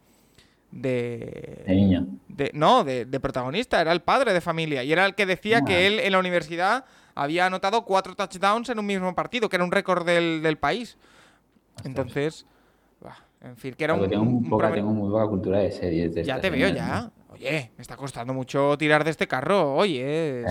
[0.70, 1.74] De de.
[1.74, 2.06] niño.
[2.28, 4.82] de- no, de, de protagonista, era el padre de familia.
[4.84, 8.78] Y era el que decía que él en la universidad había anotado cuatro touchdowns en
[8.78, 10.98] un mismo partido, que era un récord del, del país.
[11.84, 12.46] Entonces.
[13.00, 14.08] bah, en fin, que era un.
[14.08, 16.14] tengo, un- un un poca, promen- tengo muy poca cultura de series.
[16.14, 16.74] De Ya te veo, ¿eh?
[16.74, 17.10] ya.
[17.36, 20.44] Oye, me está costando mucho tirar de este carro, oye.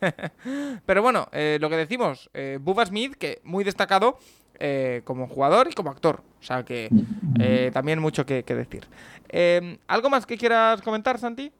[0.86, 4.18] Pero bueno, eh, lo que decimos, eh, Bubba Smith, que muy destacado
[4.58, 6.22] eh, como jugador y como actor.
[6.40, 6.90] O sea que
[7.38, 8.84] eh, también mucho que, que decir.
[9.28, 11.52] Eh, ¿Algo más que quieras comentar, Santi?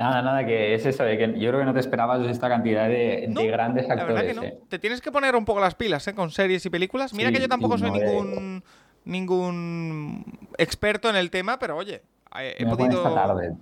[0.00, 2.88] Nada, nada, que es eso, de que yo creo que no te esperabas esta cantidad
[2.88, 4.36] de, No, de grandes La verdad que actores.
[4.36, 4.42] no.
[4.42, 4.58] eh.
[4.68, 6.14] Te tienes que poner un poco las pilas ¿eh?
[6.14, 7.14] con series y películas.
[7.14, 8.64] Mira Sí, que yo tampoco sí, soy no, ningún,
[9.04, 10.24] ningún
[10.58, 12.02] experto en el tema, pero oye,
[12.42, 13.06] he Me podido...
[13.06, 13.54] esta tarde.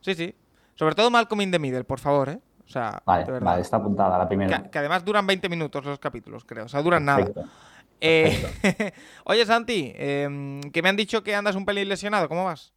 [0.00, 0.34] Sí, sí.
[0.74, 2.38] Sobre todo Malcolm in the Middle, por favor, ¿eh?
[2.64, 4.62] O sea, Vale, de vale, está apuntada la primera.
[4.64, 6.66] Que, que además duran 20 minutos los capítulos, creo.
[6.66, 7.26] O sea, duran nada.
[8.00, 8.92] Eh,
[9.24, 12.28] Oye, Santi, em, que me han dicho que andas un pelín lesionado.
[12.28, 12.72] ¿Cómo vas?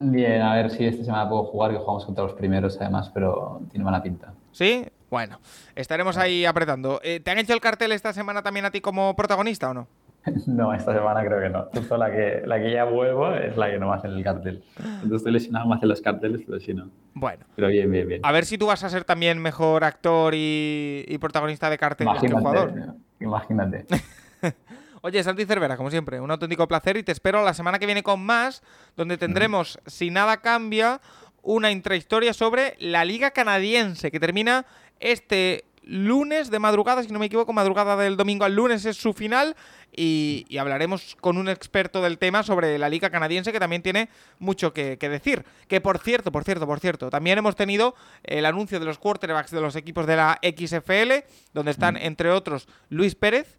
[0.00, 3.60] Bien, a ver si esta semana puedo jugar, que jugamos contra los primeros además, pero
[3.70, 4.32] tiene mala pinta.
[4.52, 4.86] ¿Sí?
[5.10, 5.40] Bueno,
[5.74, 7.00] estaremos ahí apretando.
[7.02, 9.88] Eh, ¿Te han hecho el cartel esta semana también a ti como protagonista o no?
[10.46, 11.64] No, esta semana creo que no.
[11.72, 14.62] Justo la que, la que ya vuelvo es la que no me hace el cartel.
[14.76, 16.90] Cuando estoy lesionado me hacen los carteles, pero si no.
[17.14, 18.20] Bueno, Pero bien, bien, bien.
[18.24, 22.20] a ver si tú vas a ser también mejor actor y, y protagonista de carteles
[22.20, 22.72] que jugador.
[23.20, 23.86] Imagínate.
[25.02, 28.02] Oye, Santi Cervera, como siempre, un auténtico placer y te espero la semana que viene
[28.02, 28.62] con más,
[28.96, 31.00] donde tendremos, si nada cambia,
[31.42, 34.66] una intrahistoria sobre la Liga Canadiense, que termina
[34.98, 39.14] este lunes de madrugada, si no me equivoco, madrugada del domingo al lunes es su
[39.14, 39.56] final,
[39.90, 44.10] y, y hablaremos con un experto del tema sobre la Liga Canadiense, que también tiene
[44.38, 45.44] mucho que, que decir.
[45.66, 49.50] Que por cierto, por cierto, por cierto, también hemos tenido el anuncio de los quarterbacks
[49.50, 51.24] de los equipos de la XFL,
[51.54, 53.58] donde están, entre otros, Luis Pérez,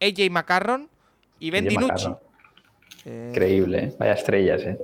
[0.00, 0.88] AJ McCarron
[1.38, 1.68] y Ben
[3.04, 3.94] Increíble, ¿eh?
[3.98, 4.78] Vaya estrellas, ¿eh?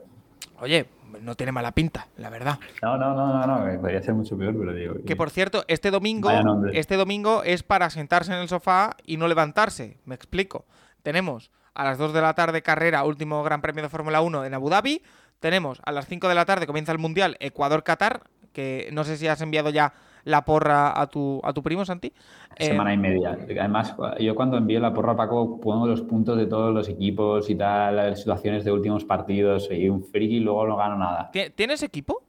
[0.61, 0.87] oye,
[1.20, 2.59] no tiene mala pinta, la verdad.
[2.82, 4.94] No, no, no, no, no, que podría ser mucho peor, pero digo.
[5.07, 6.30] Que por cierto, este domingo,
[6.72, 9.98] este domingo es para sentarse en el sofá y no levantarse.
[10.04, 10.64] Me explico.
[11.02, 14.54] Tenemos a las 2 de la tarde carrera, último Gran Premio de Fórmula 1 en
[14.54, 15.02] Abu Dhabi.
[15.40, 19.28] Tenemos a las 5 de la tarde comienza el Mundial Ecuador-Qatar, que no sé si
[19.28, 19.92] has enviado ya
[20.27, 22.12] la porra a tu, a tu primo, Santi.
[22.57, 23.39] Eh, Semana y media.
[23.49, 27.49] Además, yo cuando envío la porra a Paco pongo los puntos de todos los equipos
[27.49, 31.31] y tal, las situaciones de últimos partidos y un friki y luego no gano nada.
[31.31, 32.22] ¿ti- ¿Tienes equipo?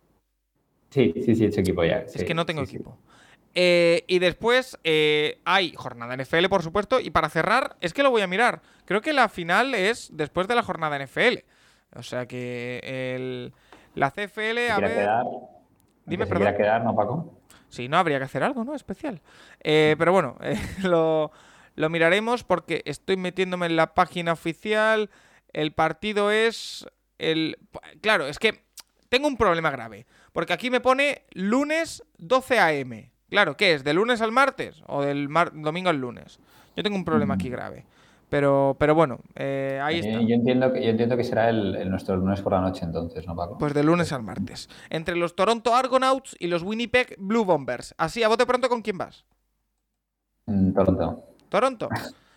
[0.90, 1.98] Sí, sí, sí, ese equipo ya.
[2.00, 2.76] Es que no tengo sí, sí.
[2.76, 2.98] equipo.
[3.56, 7.00] Eh, y después eh, hay jornada NFL, por supuesto.
[7.00, 8.62] Y para cerrar, es que lo voy a mirar.
[8.86, 11.40] Creo que la final es después de la jornada NFL.
[11.96, 12.80] O sea que
[13.16, 13.54] el,
[13.96, 14.92] la CFL, ¿Te a ver.
[14.92, 15.26] quedar?
[16.06, 16.58] Dime, ¿Te quiera perdón.
[16.58, 17.34] quedar, no, Paco?
[17.70, 18.76] Sí, no, habría que hacer algo, ¿no?
[18.76, 19.22] Especial.
[19.64, 21.32] Eh, pero bueno, eh, lo,
[21.76, 25.10] lo miraremos porque estoy metiéndome en la página oficial.
[25.54, 26.88] El partido es
[27.18, 27.58] el...
[28.02, 28.64] Claro, es que
[29.10, 30.06] tengo un problema grave.
[30.34, 33.12] Porque aquí me pone lunes 12 a.m.
[33.30, 33.84] Claro, ¿qué es?
[33.84, 34.82] ¿De lunes al martes?
[34.88, 36.40] ¿O del mar- domingo al lunes?
[36.76, 37.86] Yo tengo un problema aquí grave.
[38.30, 40.22] Pero, pero bueno, eh, ahí Eh, está.
[40.22, 43.26] Yo entiendo que, yo entiendo que será el, el nuestro lunes por la noche entonces,
[43.26, 43.58] ¿no, Paco?
[43.58, 44.70] Pues de lunes al martes.
[44.90, 47.96] Entre los Toronto Argonauts y los Winnipeg Blue Bombers.
[47.98, 49.24] Así, a bote pronto, ¿con quién vas?
[50.46, 51.24] Mm, Toronto.
[51.50, 51.90] Toronto.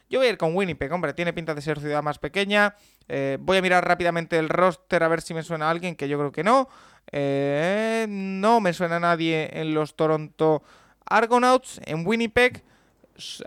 [0.08, 2.74] Yo voy a ir con Winnipeg, hombre, tiene pinta de ser ciudad más pequeña.
[3.08, 6.08] Eh, voy a mirar rápidamente el roster a ver si me suena a alguien, que
[6.08, 6.68] yo creo que no.
[7.12, 10.62] Eh, no me suena a nadie en los Toronto
[11.06, 11.80] Argonauts.
[11.84, 12.64] En Winnipeg,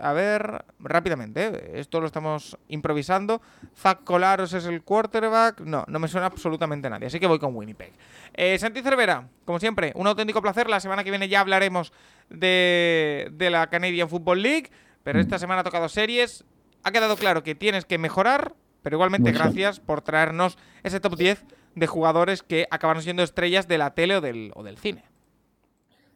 [0.00, 3.40] a ver, rápidamente, eh, esto lo estamos improvisando.
[3.76, 5.60] Zach Colaros es el quarterback.
[5.60, 7.92] No, no me suena absolutamente a nadie, así que voy con Winnipeg.
[8.34, 10.68] Eh, Santi Cervera, como siempre, un auténtico placer.
[10.68, 11.92] La semana que viene ya hablaremos
[12.30, 14.70] de, de la Canadian Football League,
[15.02, 16.44] pero esta semana ha tocado series.
[16.82, 19.42] Ha quedado claro que tienes que mejorar, pero igualmente Mucho.
[19.42, 21.44] gracias por traernos ese top 10
[21.74, 25.04] de jugadores que acabaron siendo estrellas de la tele o del, o del cine.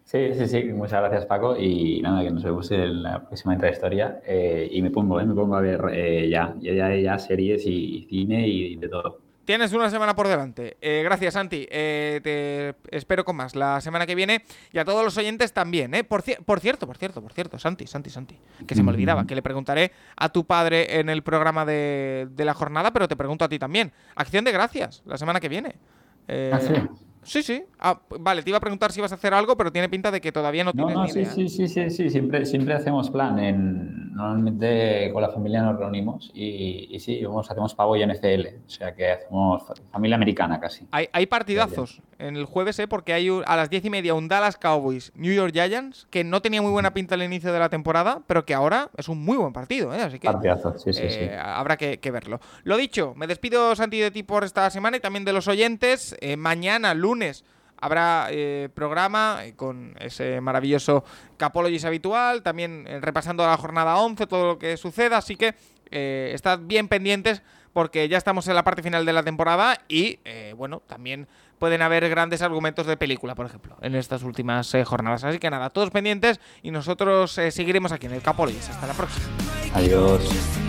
[0.09, 4.23] Sí, sí, sí, muchas gracias Paco y nada, que nos vemos en la próxima historia
[4.71, 5.27] y me pongo, ¿eh?
[5.27, 9.19] me pongo a ver eh, ya, ya, ya, series y, cine y de todo.
[9.45, 10.79] Tienes una semana por delante.
[10.81, 11.67] Eh, gracias, Santi.
[11.71, 15.95] Eh, te espero con más la semana que viene y a todos los oyentes también.
[15.95, 16.05] ¿eh?
[16.05, 18.39] Por, por cierto, por cierto, por cierto, Santi, Santi, Santi.
[18.67, 22.45] Que se me olvidaba, que le preguntaré a tu padre en el programa de, de
[22.47, 23.93] la jornada, pero te pregunto a ti también.
[24.17, 25.77] Acción de gracias la semana que viene.
[26.29, 26.75] ¿Ah, sí?
[27.23, 27.62] Sí, sí.
[27.79, 30.21] Ah, vale, te iba a preguntar si ibas a hacer algo, pero tiene pinta de
[30.21, 31.31] que todavía no, tienes no, ni sí, idea.
[31.33, 33.39] Sí, sí, sí, sí, siempre, siempre hacemos plan.
[33.39, 38.47] En, normalmente con la familia nos reunimos y, y sí, vamos, hacemos pavo y NFL.
[38.66, 39.62] O sea que hacemos
[39.93, 40.87] familia americana casi.
[40.91, 42.89] Hay, hay partidazos en el jueves, ¿eh?
[42.89, 46.25] porque hay un- a las diez y media un Dallas Cowboys New York Giants, que
[46.25, 49.25] no tenía muy buena pinta al inicio de la temporada, pero que ahora es un
[49.25, 50.03] muy buen partido, ¿eh?
[50.03, 51.19] Así que Partidazo, sí, sí, sí.
[51.21, 52.41] eh, habrá que, que verlo.
[52.64, 56.16] Lo dicho, me despido, Santi, de ti por esta semana y también de los oyentes.
[56.21, 57.08] Eh, mañana, lunes,
[57.81, 61.05] habrá eh, programa eh, con ese maravilloso
[61.37, 65.19] Capologis habitual, también eh, repasando la jornada 11, todo lo que suceda.
[65.19, 65.55] Así que
[65.91, 67.43] estad bien pendientes
[67.73, 70.19] porque ya estamos en la parte final de la temporada y,
[70.55, 71.29] bueno, también
[71.59, 75.25] pueden haber grandes argumentos de película, por ejemplo, en estas últimas jornadas.
[75.25, 78.69] Así que nada, todos pendientes y nosotros seguiremos aquí en el Capologis.
[78.69, 79.29] Hasta la próxima.
[79.73, 80.68] Adiós.